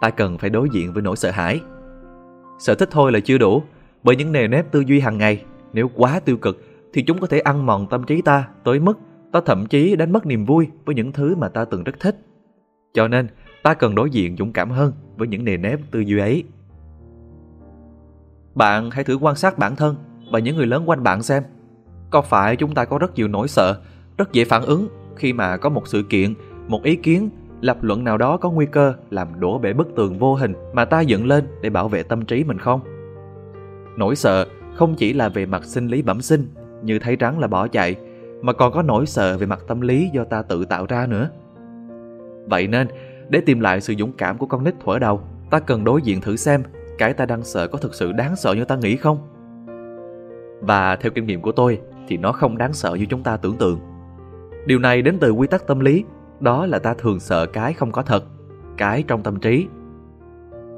ta 0.00 0.10
cần 0.10 0.38
phải 0.38 0.50
đối 0.50 0.68
diện 0.72 0.92
với 0.92 1.02
nỗi 1.02 1.16
sợ 1.16 1.30
hãi. 1.30 1.60
Sở 2.58 2.74
thích 2.74 2.88
thôi 2.92 3.12
là 3.12 3.20
chưa 3.20 3.38
đủ, 3.38 3.62
bởi 4.02 4.16
những 4.16 4.32
nề 4.32 4.48
nếp 4.48 4.72
tư 4.72 4.80
duy 4.80 5.00
hàng 5.00 5.18
ngày, 5.18 5.44
nếu 5.72 5.90
quá 5.94 6.20
tiêu 6.20 6.36
cực 6.36 6.64
thì 6.92 7.02
chúng 7.02 7.20
có 7.20 7.26
thể 7.26 7.40
ăn 7.40 7.66
mòn 7.66 7.86
tâm 7.90 8.04
trí 8.04 8.22
ta 8.22 8.48
tới 8.64 8.80
mức 8.80 8.98
ta 9.32 9.40
thậm 9.46 9.66
chí 9.66 9.96
đánh 9.96 10.12
mất 10.12 10.26
niềm 10.26 10.44
vui 10.44 10.68
với 10.84 10.94
những 10.94 11.12
thứ 11.12 11.34
mà 11.36 11.48
ta 11.48 11.64
từng 11.64 11.84
rất 11.84 12.00
thích. 12.00 12.16
Cho 12.92 13.08
nên, 13.08 13.28
ta 13.62 13.74
cần 13.74 13.94
đối 13.94 14.10
diện 14.10 14.36
dũng 14.36 14.52
cảm 14.52 14.70
hơn 14.70 14.92
với 15.16 15.28
những 15.28 15.44
nề 15.44 15.56
nếp 15.56 15.80
tư 15.90 16.00
duy 16.00 16.18
ấy. 16.18 16.44
Bạn 18.54 18.90
hãy 18.90 19.04
thử 19.04 19.14
quan 19.16 19.36
sát 19.36 19.58
bản 19.58 19.76
thân 19.76 19.96
và 20.32 20.38
những 20.38 20.56
người 20.56 20.66
lớn 20.66 20.88
quanh 20.88 21.02
bạn 21.02 21.22
xem. 21.22 21.42
Có 22.10 22.22
phải 22.22 22.56
chúng 22.56 22.74
ta 22.74 22.84
có 22.84 22.98
rất 22.98 23.14
nhiều 23.14 23.28
nỗi 23.28 23.48
sợ, 23.48 23.80
rất 24.18 24.32
dễ 24.32 24.44
phản 24.44 24.62
ứng 24.62 24.88
khi 25.22 25.32
mà 25.32 25.56
có 25.56 25.68
một 25.68 25.88
sự 25.88 26.02
kiện, 26.02 26.34
một 26.68 26.82
ý 26.82 26.96
kiến, 26.96 27.30
lập 27.60 27.82
luận 27.82 28.04
nào 28.04 28.18
đó 28.18 28.36
có 28.36 28.50
nguy 28.50 28.66
cơ 28.66 28.94
làm 29.10 29.40
đổ 29.40 29.58
bể 29.58 29.72
bức 29.72 29.88
tường 29.96 30.18
vô 30.18 30.34
hình 30.34 30.54
mà 30.72 30.84
ta 30.84 31.00
dựng 31.00 31.26
lên 31.26 31.44
để 31.60 31.70
bảo 31.70 31.88
vệ 31.88 32.02
tâm 32.02 32.24
trí 32.24 32.44
mình 32.44 32.58
không? 32.58 32.80
Nỗi 33.96 34.16
sợ 34.16 34.46
không 34.74 34.94
chỉ 34.94 35.12
là 35.12 35.28
về 35.28 35.46
mặt 35.46 35.64
sinh 35.64 35.86
lý 35.86 36.02
bẩm 36.02 36.20
sinh 36.20 36.46
như 36.82 36.98
thấy 36.98 37.16
rắn 37.20 37.38
là 37.38 37.46
bỏ 37.46 37.68
chạy 37.68 37.96
mà 38.40 38.52
còn 38.52 38.72
có 38.72 38.82
nỗi 38.82 39.06
sợ 39.06 39.38
về 39.38 39.46
mặt 39.46 39.60
tâm 39.66 39.80
lý 39.80 40.10
do 40.12 40.24
ta 40.24 40.42
tự 40.42 40.64
tạo 40.64 40.86
ra 40.86 41.06
nữa. 41.06 41.28
Vậy 42.46 42.66
nên, 42.66 42.88
để 43.28 43.40
tìm 43.46 43.60
lại 43.60 43.80
sự 43.80 43.94
dũng 43.98 44.12
cảm 44.12 44.38
của 44.38 44.46
con 44.46 44.64
nít 44.64 44.74
thuở 44.84 44.98
đầu, 44.98 45.20
ta 45.50 45.60
cần 45.60 45.84
đối 45.84 46.02
diện 46.02 46.20
thử 46.20 46.36
xem 46.36 46.62
cái 46.98 47.12
ta 47.12 47.26
đang 47.26 47.42
sợ 47.42 47.68
có 47.68 47.78
thực 47.78 47.94
sự 47.94 48.12
đáng 48.12 48.36
sợ 48.36 48.54
như 48.54 48.64
ta 48.64 48.76
nghĩ 48.76 48.96
không? 48.96 49.18
Và 50.60 50.96
theo 50.96 51.12
kinh 51.14 51.26
nghiệm 51.26 51.40
của 51.40 51.52
tôi 51.52 51.80
thì 52.08 52.16
nó 52.16 52.32
không 52.32 52.58
đáng 52.58 52.72
sợ 52.72 52.94
như 52.94 53.06
chúng 53.06 53.22
ta 53.22 53.36
tưởng 53.36 53.56
tượng. 53.56 53.91
Điều 54.66 54.78
này 54.78 55.02
đến 55.02 55.18
từ 55.20 55.30
quy 55.30 55.46
tắc 55.46 55.66
tâm 55.66 55.80
lý, 55.80 56.04
đó 56.40 56.66
là 56.66 56.78
ta 56.78 56.94
thường 56.94 57.20
sợ 57.20 57.46
cái 57.46 57.72
không 57.72 57.92
có 57.92 58.02
thật, 58.02 58.24
cái 58.76 59.04
trong 59.08 59.22
tâm 59.22 59.40
trí. 59.40 59.66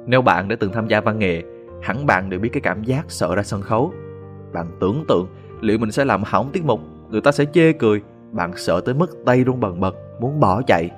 Nếu 0.06 0.22
bạn 0.22 0.48
đã 0.48 0.56
từng 0.60 0.72
tham 0.72 0.88
gia 0.88 1.00
văn 1.00 1.18
nghệ, 1.18 1.42
hẳn 1.82 2.06
bạn 2.06 2.30
đều 2.30 2.40
biết 2.40 2.48
cái 2.52 2.60
cảm 2.60 2.84
giác 2.84 3.04
sợ 3.08 3.34
ra 3.34 3.42
sân 3.42 3.62
khấu. 3.62 3.92
Bạn 4.52 4.66
tưởng 4.80 5.04
tượng 5.08 5.26
liệu 5.60 5.78
mình 5.78 5.92
sẽ 5.92 6.04
làm 6.04 6.22
hỏng 6.26 6.50
tiết 6.52 6.64
mục, 6.64 6.80
người 7.10 7.20
ta 7.20 7.32
sẽ 7.32 7.44
chê 7.44 7.72
cười, 7.72 8.02
bạn 8.32 8.52
sợ 8.56 8.80
tới 8.84 8.94
mức 8.94 9.16
tay 9.26 9.44
run 9.44 9.60
bần 9.60 9.80
bật, 9.80 9.94
muốn 10.20 10.40
bỏ 10.40 10.62
chạy. 10.62 10.90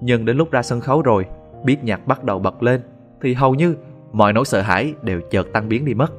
Nhưng 0.00 0.24
đến 0.24 0.36
lúc 0.36 0.50
ra 0.50 0.62
sân 0.62 0.80
khấu 0.80 1.02
rồi, 1.02 1.26
biết 1.64 1.84
nhạc 1.84 2.06
bắt 2.06 2.24
đầu 2.24 2.38
bật 2.38 2.62
lên, 2.62 2.80
thì 3.22 3.34
hầu 3.34 3.54
như 3.54 3.76
mọi 4.12 4.32
nỗi 4.32 4.44
sợ 4.44 4.60
hãi 4.60 4.94
đều 5.02 5.20
chợt 5.30 5.46
tan 5.52 5.68
biến 5.68 5.84
đi 5.84 5.94
mất. 5.94 6.12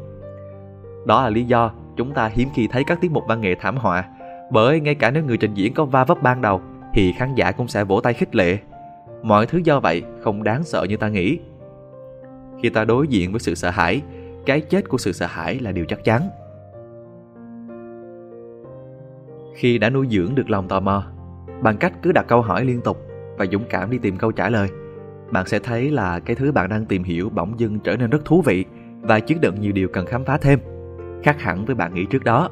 Đó 1.05 1.23
là 1.23 1.29
lý 1.29 1.43
do 1.43 1.71
chúng 1.97 2.13
ta 2.13 2.27
hiếm 2.33 2.49
khi 2.55 2.67
thấy 2.71 2.83
các 2.83 3.01
tiết 3.01 3.11
mục 3.11 3.23
văn 3.27 3.41
nghệ 3.41 3.55
thảm 3.55 3.77
họa, 3.77 4.03
bởi 4.51 4.79
ngay 4.79 4.95
cả 4.95 5.11
nếu 5.11 5.23
người 5.23 5.37
trình 5.37 5.53
diễn 5.53 5.73
có 5.73 5.85
va 5.85 6.03
vấp 6.03 6.23
ban 6.23 6.41
đầu, 6.41 6.61
thì 6.93 7.13
khán 7.17 7.35
giả 7.35 7.51
cũng 7.51 7.67
sẽ 7.67 7.83
vỗ 7.83 7.99
tay 8.01 8.13
khích 8.13 8.35
lệ. 8.35 8.57
Mọi 9.23 9.45
thứ 9.45 9.61
do 9.63 9.79
vậy 9.79 10.03
không 10.21 10.43
đáng 10.43 10.63
sợ 10.63 10.85
như 10.89 10.97
ta 10.97 11.09
nghĩ. 11.09 11.39
Khi 12.61 12.69
ta 12.69 12.85
đối 12.85 13.07
diện 13.07 13.31
với 13.31 13.39
sự 13.39 13.55
sợ 13.55 13.69
hãi, 13.69 14.01
cái 14.45 14.61
chết 14.61 14.89
của 14.89 14.97
sự 14.97 15.11
sợ 15.11 15.25
hãi 15.25 15.59
là 15.59 15.71
điều 15.71 15.85
chắc 15.85 16.03
chắn. 16.03 16.21
Khi 19.55 19.77
đã 19.77 19.89
nuôi 19.89 20.07
dưỡng 20.11 20.35
được 20.35 20.49
lòng 20.49 20.67
tò 20.67 20.79
mò, 20.79 21.03
bằng 21.61 21.77
cách 21.77 21.93
cứ 22.01 22.11
đặt 22.11 22.25
câu 22.27 22.41
hỏi 22.41 22.65
liên 22.65 22.81
tục 22.81 22.97
và 23.37 23.45
dũng 23.51 23.63
cảm 23.69 23.91
đi 23.91 23.97
tìm 23.97 24.17
câu 24.17 24.31
trả 24.31 24.49
lời, 24.49 24.69
bạn 25.31 25.45
sẽ 25.47 25.59
thấy 25.59 25.91
là 25.91 26.19
cái 26.19 26.35
thứ 26.35 26.51
bạn 26.51 26.69
đang 26.69 26.85
tìm 26.85 27.03
hiểu 27.03 27.29
bỗng 27.29 27.59
dưng 27.59 27.79
trở 27.79 27.97
nên 27.97 28.09
rất 28.09 28.25
thú 28.25 28.41
vị 28.41 28.65
và 29.01 29.19
chứa 29.19 29.35
đựng 29.41 29.61
nhiều 29.61 29.71
điều 29.71 29.87
cần 29.87 30.05
khám 30.05 30.25
phá 30.25 30.37
thêm, 30.37 30.59
khác 31.23 31.41
hẳn 31.41 31.65
với 31.65 31.75
bạn 31.75 31.93
nghĩ 31.93 32.05
trước 32.05 32.23
đó. 32.23 32.49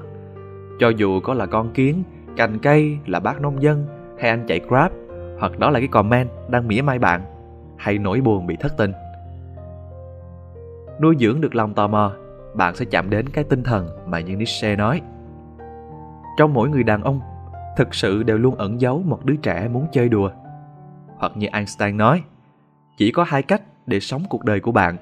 Cho 0.79 0.89
dù 0.89 1.19
có 1.19 1.33
là 1.33 1.45
con 1.45 1.73
kiến, 1.73 2.03
cành 2.37 2.59
cây, 2.59 2.97
là 3.05 3.19
bác 3.19 3.41
nông 3.41 3.61
dân 3.61 3.85
hay 4.19 4.29
anh 4.29 4.45
chạy 4.47 4.59
Grab, 4.67 4.91
hoặc 5.39 5.59
đó 5.59 5.69
là 5.69 5.79
cái 5.79 5.87
comment 5.87 6.29
đang 6.49 6.67
mỉa 6.67 6.81
mai 6.81 6.99
bạn, 6.99 7.21
hay 7.77 7.97
nỗi 7.97 8.21
buồn 8.21 8.47
bị 8.47 8.55
thất 8.55 8.77
tình. 8.77 8.91
Nuôi 11.01 11.15
dưỡng 11.19 11.41
được 11.41 11.55
lòng 11.55 11.73
tò 11.73 11.87
mò, 11.87 12.11
bạn 12.53 12.75
sẽ 12.75 12.85
chạm 12.85 13.09
đến 13.09 13.29
cái 13.29 13.43
tinh 13.43 13.63
thần 13.63 13.87
mà 14.07 14.19
như 14.19 14.35
Nietzsche 14.35 14.77
nói. 14.77 15.01
Trong 16.37 16.53
mỗi 16.53 16.69
người 16.69 16.83
đàn 16.83 17.03
ông, 17.03 17.19
thực 17.77 17.95
sự 17.95 18.23
đều 18.23 18.37
luôn 18.37 18.55
ẩn 18.55 18.81
giấu 18.81 19.01
một 19.05 19.25
đứa 19.25 19.35
trẻ 19.35 19.67
muốn 19.67 19.87
chơi 19.91 20.09
đùa. 20.09 20.29
Hoặc 21.17 21.31
như 21.35 21.47
Einstein 21.51 21.97
nói, 21.97 22.23
chỉ 22.97 23.11
có 23.11 23.23
hai 23.23 23.41
cách 23.41 23.61
để 23.85 23.99
sống 23.99 24.23
cuộc 24.29 24.45
đời 24.45 24.59
của 24.59 24.71
bạn. 24.71 24.97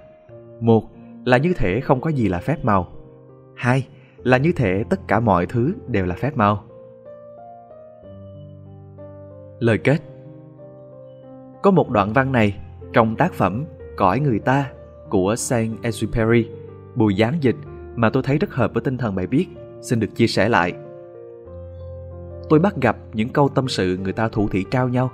Một 0.60 0.84
là 1.26 1.38
như 1.38 1.54
thể 1.54 1.80
không 1.80 2.02
có 2.02 2.10
gì 2.10 2.28
là 2.28 2.40
phép 2.40 2.66
màu. 2.66 2.88
Hai 3.56 3.88
là 4.24 4.38
như 4.38 4.52
thể 4.56 4.84
tất 4.90 5.08
cả 5.08 5.20
mọi 5.20 5.46
thứ 5.46 5.74
đều 5.88 6.06
là 6.06 6.16
phép 6.16 6.38
màu. 6.38 6.64
Lời 9.60 9.78
kết 9.78 9.98
Có 11.64 11.72
một 11.72 11.90
đoạn 11.90 12.14
văn 12.14 12.32
này 12.32 12.58
trong 12.94 13.16
tác 13.16 13.34
phẩm 13.34 13.66
Cõi 14.02 14.20
người 14.20 14.40
ta 14.40 14.72
của 15.10 15.34
Saint-Exupéry, 15.34 16.46
bùi 16.96 17.16
gián 17.16 17.34
dịch 17.42 17.56
mà 17.96 18.10
tôi 18.10 18.24
thấy 18.24 18.38
rất 18.38 18.54
hợp 18.54 18.74
với 18.74 18.82
tinh 18.82 18.98
thần 18.98 19.16
bài 19.16 19.28
viết, 19.28 19.48
xin 19.82 20.00
được 20.00 20.16
chia 20.16 20.28
sẻ 20.28 20.50
lại. 20.50 20.74
Tôi 22.50 22.60
bắt 22.60 22.76
gặp 22.82 22.98
những 23.14 23.30
câu 23.30 23.50
tâm 23.50 23.68
sự 23.68 23.98
người 23.98 24.14
ta 24.14 24.28
thủ 24.28 24.48
thị 24.52 24.66
trao 24.72 24.90
nhau, 24.90 25.12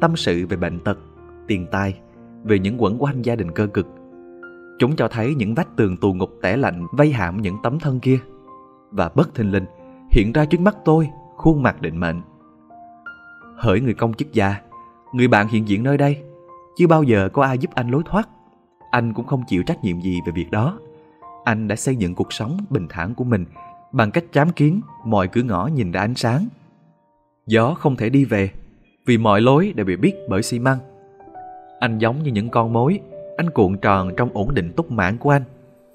tâm 0.00 0.16
sự 0.16 0.46
về 0.46 0.56
bệnh 0.56 0.80
tật, 0.80 0.98
tiền 1.46 1.66
tài, 1.70 1.98
về 2.44 2.58
những 2.58 2.82
quẩn 2.82 3.02
quanh 3.02 3.22
gia 3.22 3.36
đình 3.36 3.50
cơ 3.50 3.66
cực. 3.66 3.86
Chúng 4.78 4.96
cho 4.96 5.08
thấy 5.08 5.34
những 5.34 5.54
vách 5.54 5.76
tường 5.76 5.96
tù 5.96 6.14
ngục 6.14 6.30
tẻ 6.42 6.56
lạnh 6.56 6.86
vây 6.92 7.12
hãm 7.12 7.42
những 7.42 7.56
tấm 7.62 7.78
thân 7.78 8.00
kia. 8.00 8.18
Và 8.94 9.10
bất 9.14 9.34
thình 9.34 9.52
lình, 9.52 9.64
hiện 10.10 10.32
ra 10.32 10.44
trước 10.44 10.60
mắt 10.60 10.76
tôi 10.84 11.08
khuôn 11.36 11.62
mặt 11.62 11.82
định 11.82 12.00
mệnh. 12.00 12.22
Hỡi 13.56 13.80
người 13.80 13.94
công 13.94 14.14
chức 14.14 14.32
già 14.32 14.60
người 15.12 15.28
bạn 15.28 15.48
hiện 15.48 15.68
diện 15.68 15.82
nơi 15.82 15.98
đây, 15.98 16.22
chưa 16.76 16.86
bao 16.86 17.02
giờ 17.02 17.28
có 17.32 17.42
ai 17.42 17.58
giúp 17.58 17.70
anh 17.74 17.90
lối 17.90 18.02
thoát. 18.06 18.28
Anh 18.90 19.14
cũng 19.14 19.26
không 19.26 19.42
chịu 19.48 19.62
trách 19.62 19.84
nhiệm 19.84 20.00
gì 20.00 20.20
về 20.26 20.32
việc 20.32 20.50
đó. 20.50 20.78
Anh 21.44 21.68
đã 21.68 21.76
xây 21.76 21.96
dựng 21.96 22.14
cuộc 22.14 22.32
sống 22.32 22.58
bình 22.70 22.86
thản 22.90 23.14
của 23.14 23.24
mình 23.24 23.44
bằng 23.92 24.10
cách 24.10 24.24
chám 24.32 24.50
kiến 24.50 24.80
mọi 25.04 25.28
cửa 25.28 25.42
ngõ 25.42 25.66
nhìn 25.66 25.92
ra 25.92 26.00
ánh 26.00 26.14
sáng. 26.14 26.46
Gió 27.46 27.74
không 27.74 27.96
thể 27.96 28.08
đi 28.08 28.24
về 28.24 28.50
vì 29.06 29.18
mọi 29.18 29.40
lối 29.40 29.72
đều 29.76 29.86
bị 29.86 29.96
biết 29.96 30.14
bởi 30.28 30.42
xi 30.42 30.58
măng 30.58 30.78
anh 31.84 31.98
giống 31.98 32.22
như 32.22 32.30
những 32.30 32.48
con 32.48 32.72
mối, 32.72 33.00
anh 33.36 33.50
cuộn 33.50 33.76
tròn 33.76 34.10
trong 34.16 34.28
ổn 34.34 34.54
định 34.54 34.72
túc 34.76 34.90
mãn 34.90 35.18
của 35.18 35.30
anh, 35.30 35.42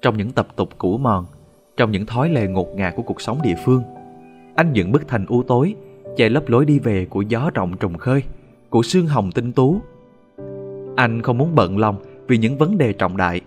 trong 0.02 0.16
những 0.16 0.32
tập 0.32 0.48
tục 0.56 0.68
cũ 0.78 0.98
mòn, 0.98 1.26
trong 1.76 1.90
những 1.90 2.06
thói 2.06 2.28
lề 2.28 2.46
ngột 2.46 2.76
ngạt 2.76 2.96
của 2.96 3.02
cuộc 3.02 3.20
sống 3.20 3.38
địa 3.42 3.54
phương. 3.64 3.82
Anh 4.54 4.72
dựng 4.72 4.92
bức 4.92 5.08
thành 5.08 5.26
u 5.26 5.42
tối, 5.42 5.74
che 6.16 6.28
lấp 6.28 6.48
lối 6.48 6.64
đi 6.64 6.78
về 6.78 7.04
của 7.04 7.22
gió 7.22 7.50
rộng 7.54 7.76
trùng 7.76 7.98
khơi, 7.98 8.22
của 8.70 8.82
sương 8.82 9.06
hồng 9.06 9.32
tinh 9.32 9.52
tú. 9.52 9.80
Anh 10.96 11.22
không 11.22 11.38
muốn 11.38 11.54
bận 11.54 11.78
lòng 11.78 11.96
vì 12.28 12.38
những 12.38 12.58
vấn 12.58 12.78
đề 12.78 12.92
trọng 12.92 13.16
đại. 13.16 13.40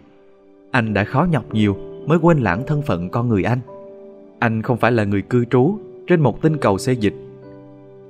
Anh 0.72 0.94
đã 0.94 1.04
khó 1.04 1.28
nhọc 1.32 1.54
nhiều 1.54 1.78
mới 2.08 2.18
quên 2.22 2.38
lãng 2.40 2.64
thân 2.68 2.82
phận 2.82 3.10
con 3.10 3.30
người 3.30 3.44
anh. 3.44 3.60
Anh 4.40 4.62
không 4.62 4.78
phải 4.78 4.92
là 4.92 5.04
người 5.04 5.22
cư 5.22 5.46
trú 5.46 5.78
trên 6.08 6.22
một 6.22 6.42
tinh 6.42 6.58
cầu 6.58 6.78
xê 6.78 6.94
dịch. 6.94 7.16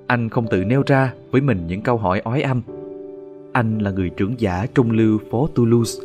Anh 0.08 0.30
không 0.30 0.48
tự 0.52 0.64
nêu 0.64 0.84
ra 0.86 1.14
với 1.32 1.42
mình 1.42 1.68
những 1.68 1.82
câu 1.82 1.98
hỏi 1.98 2.20
ói 2.20 2.42
âm 2.42 2.62
anh 3.54 3.80
là 3.80 3.92
người 3.92 4.10
trưởng 4.10 4.40
giả 4.40 4.66
trung 4.76 4.92
lưu 4.92 5.20
phố 5.32 5.50
Toulouse. 5.56 6.04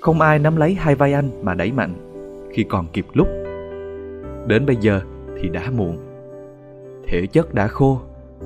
Không 0.00 0.20
ai 0.20 0.38
nắm 0.38 0.56
lấy 0.56 0.74
hai 0.74 0.94
vai 0.94 1.12
anh 1.12 1.30
mà 1.42 1.54
đẩy 1.54 1.72
mạnh 1.72 2.13
khi 2.54 2.64
còn 2.64 2.86
kịp 2.92 3.06
lúc. 3.12 3.28
Đến 4.46 4.66
bây 4.66 4.76
giờ 4.76 5.00
thì 5.40 5.48
đã 5.48 5.70
muộn. 5.76 5.98
Thể 7.06 7.26
chất 7.26 7.54
đã 7.54 7.66
khô, 7.66 8.00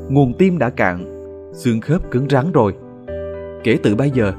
nguồn 0.08 0.32
tim 0.38 0.58
đã 0.58 0.70
cạn, 0.70 1.04
xương 1.52 1.80
khớp 1.80 2.10
cứng 2.10 2.28
rắn 2.30 2.52
rồi. 2.52 2.74
Kể 3.64 3.78
từ 3.82 3.94
bây 3.94 4.10
giờ, 4.10 4.32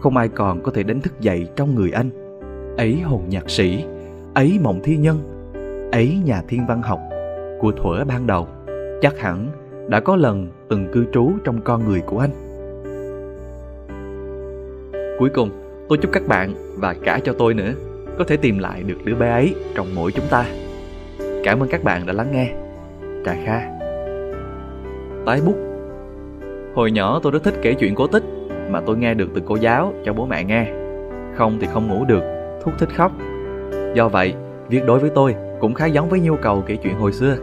không 0.00 0.16
ai 0.16 0.28
còn 0.28 0.62
có 0.62 0.72
thể 0.72 0.82
đánh 0.82 1.00
thức 1.00 1.20
dậy 1.20 1.48
trong 1.56 1.74
người 1.74 1.90
anh. 1.90 2.10
Ấy 2.76 3.00
hồn 3.00 3.22
nhạc 3.28 3.50
sĩ, 3.50 3.84
ấy 4.34 4.58
mộng 4.62 4.80
thi 4.82 4.96
nhân, 4.96 5.18
ấy 5.92 6.18
nhà 6.24 6.42
thiên 6.48 6.66
văn 6.66 6.82
học 6.82 7.00
của 7.60 7.72
thuở 7.72 8.04
ban 8.04 8.26
đầu. 8.26 8.48
Chắc 9.00 9.18
hẳn 9.18 9.48
đã 9.88 10.00
có 10.00 10.16
lần 10.16 10.48
từng 10.68 10.86
cư 10.92 11.04
trú 11.12 11.30
trong 11.44 11.60
con 11.64 11.88
người 11.88 12.00
của 12.00 12.18
anh. 12.18 12.30
Cuối 15.18 15.28
cùng, 15.34 15.50
tôi 15.88 15.98
chúc 15.98 16.12
các 16.12 16.22
bạn 16.28 16.54
và 16.76 16.94
cả 17.04 17.20
cho 17.24 17.32
tôi 17.38 17.54
nữa 17.54 17.72
có 18.18 18.24
thể 18.24 18.36
tìm 18.36 18.58
lại 18.58 18.82
được 18.82 19.04
đứa 19.04 19.14
bé 19.14 19.30
ấy 19.30 19.54
trong 19.74 19.86
mỗi 19.94 20.12
chúng 20.12 20.26
ta. 20.30 20.44
Cảm 21.44 21.62
ơn 21.62 21.68
các 21.68 21.84
bạn 21.84 22.06
đã 22.06 22.12
lắng 22.12 22.32
nghe. 22.32 22.52
Trà 23.24 23.36
Kha 23.44 23.60
Tái 25.26 25.40
bút 25.46 25.56
Hồi 26.74 26.90
nhỏ 26.90 27.20
tôi 27.22 27.32
rất 27.32 27.42
thích 27.44 27.54
kể 27.62 27.74
chuyện 27.74 27.94
cổ 27.94 28.06
tích 28.06 28.22
mà 28.70 28.80
tôi 28.86 28.96
nghe 28.96 29.14
được 29.14 29.28
từ 29.34 29.42
cô 29.46 29.56
giáo 29.56 29.92
cho 30.04 30.12
bố 30.12 30.26
mẹ 30.26 30.44
nghe. 30.44 30.66
Không 31.34 31.58
thì 31.60 31.66
không 31.72 31.88
ngủ 31.88 32.04
được, 32.04 32.22
thúc 32.64 32.74
thích 32.78 32.88
khóc. 32.96 33.12
Do 33.94 34.08
vậy, 34.08 34.34
việc 34.68 34.86
đối 34.86 34.98
với 34.98 35.10
tôi 35.14 35.34
cũng 35.60 35.74
khá 35.74 35.86
giống 35.86 36.08
với 36.08 36.20
nhu 36.20 36.36
cầu 36.36 36.62
kể 36.66 36.76
chuyện 36.76 36.94
hồi 36.94 37.12
xưa. 37.12 37.36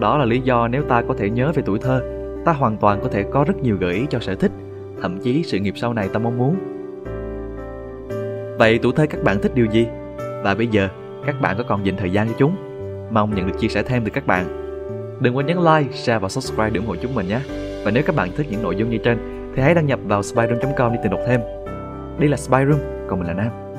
Đó 0.00 0.18
là 0.18 0.24
lý 0.24 0.40
do 0.40 0.68
nếu 0.68 0.82
ta 0.82 1.02
có 1.08 1.14
thể 1.18 1.30
nhớ 1.30 1.52
về 1.54 1.62
tuổi 1.66 1.78
thơ, 1.78 2.02
ta 2.44 2.52
hoàn 2.52 2.76
toàn 2.76 3.00
có 3.02 3.08
thể 3.08 3.22
có 3.22 3.44
rất 3.44 3.62
nhiều 3.62 3.76
gợi 3.80 3.94
ý 3.94 4.06
cho 4.10 4.18
sở 4.18 4.34
thích, 4.34 4.52
thậm 5.02 5.18
chí 5.18 5.42
sự 5.42 5.58
nghiệp 5.58 5.74
sau 5.76 5.92
này 5.92 6.08
ta 6.08 6.18
mong 6.18 6.38
muốn. 6.38 6.56
Vậy 8.60 8.78
tuổi 8.82 8.92
thơ 8.96 9.06
các 9.10 9.22
bạn 9.22 9.40
thích 9.42 9.54
điều 9.54 9.66
gì? 9.66 9.86
Và 10.42 10.54
bây 10.54 10.66
giờ, 10.66 10.88
các 11.26 11.40
bạn 11.40 11.56
có 11.58 11.64
còn 11.68 11.86
dành 11.86 11.96
thời 11.96 12.10
gian 12.10 12.28
cho 12.28 12.34
chúng? 12.38 12.56
Mong 13.10 13.34
nhận 13.34 13.46
được 13.46 13.58
chia 13.60 13.68
sẻ 13.68 13.82
thêm 13.82 14.04
từ 14.04 14.10
các 14.10 14.26
bạn. 14.26 14.46
Đừng 15.20 15.36
quên 15.36 15.46
nhấn 15.46 15.56
like, 15.56 15.96
share 15.96 16.18
và 16.18 16.28
subscribe 16.28 16.70
để 16.70 16.78
ủng 16.78 16.86
hộ 16.86 16.96
chúng 16.96 17.14
mình 17.14 17.28
nhé. 17.28 17.40
Và 17.84 17.90
nếu 17.90 18.02
các 18.06 18.16
bạn 18.16 18.30
thích 18.36 18.46
những 18.50 18.62
nội 18.62 18.76
dung 18.76 18.90
như 18.90 18.98
trên, 18.98 19.18
thì 19.56 19.62
hãy 19.62 19.74
đăng 19.74 19.86
nhập 19.86 20.00
vào 20.04 20.22
spyroom.com 20.22 20.92
để 20.92 20.98
tìm 21.02 21.12
đọc 21.12 21.20
thêm. 21.26 21.40
Đây 22.18 22.28
là 22.28 22.36
Spyroom, 22.36 22.80
còn 23.08 23.18
mình 23.18 23.28
là 23.28 23.34
Nam. 23.34 23.69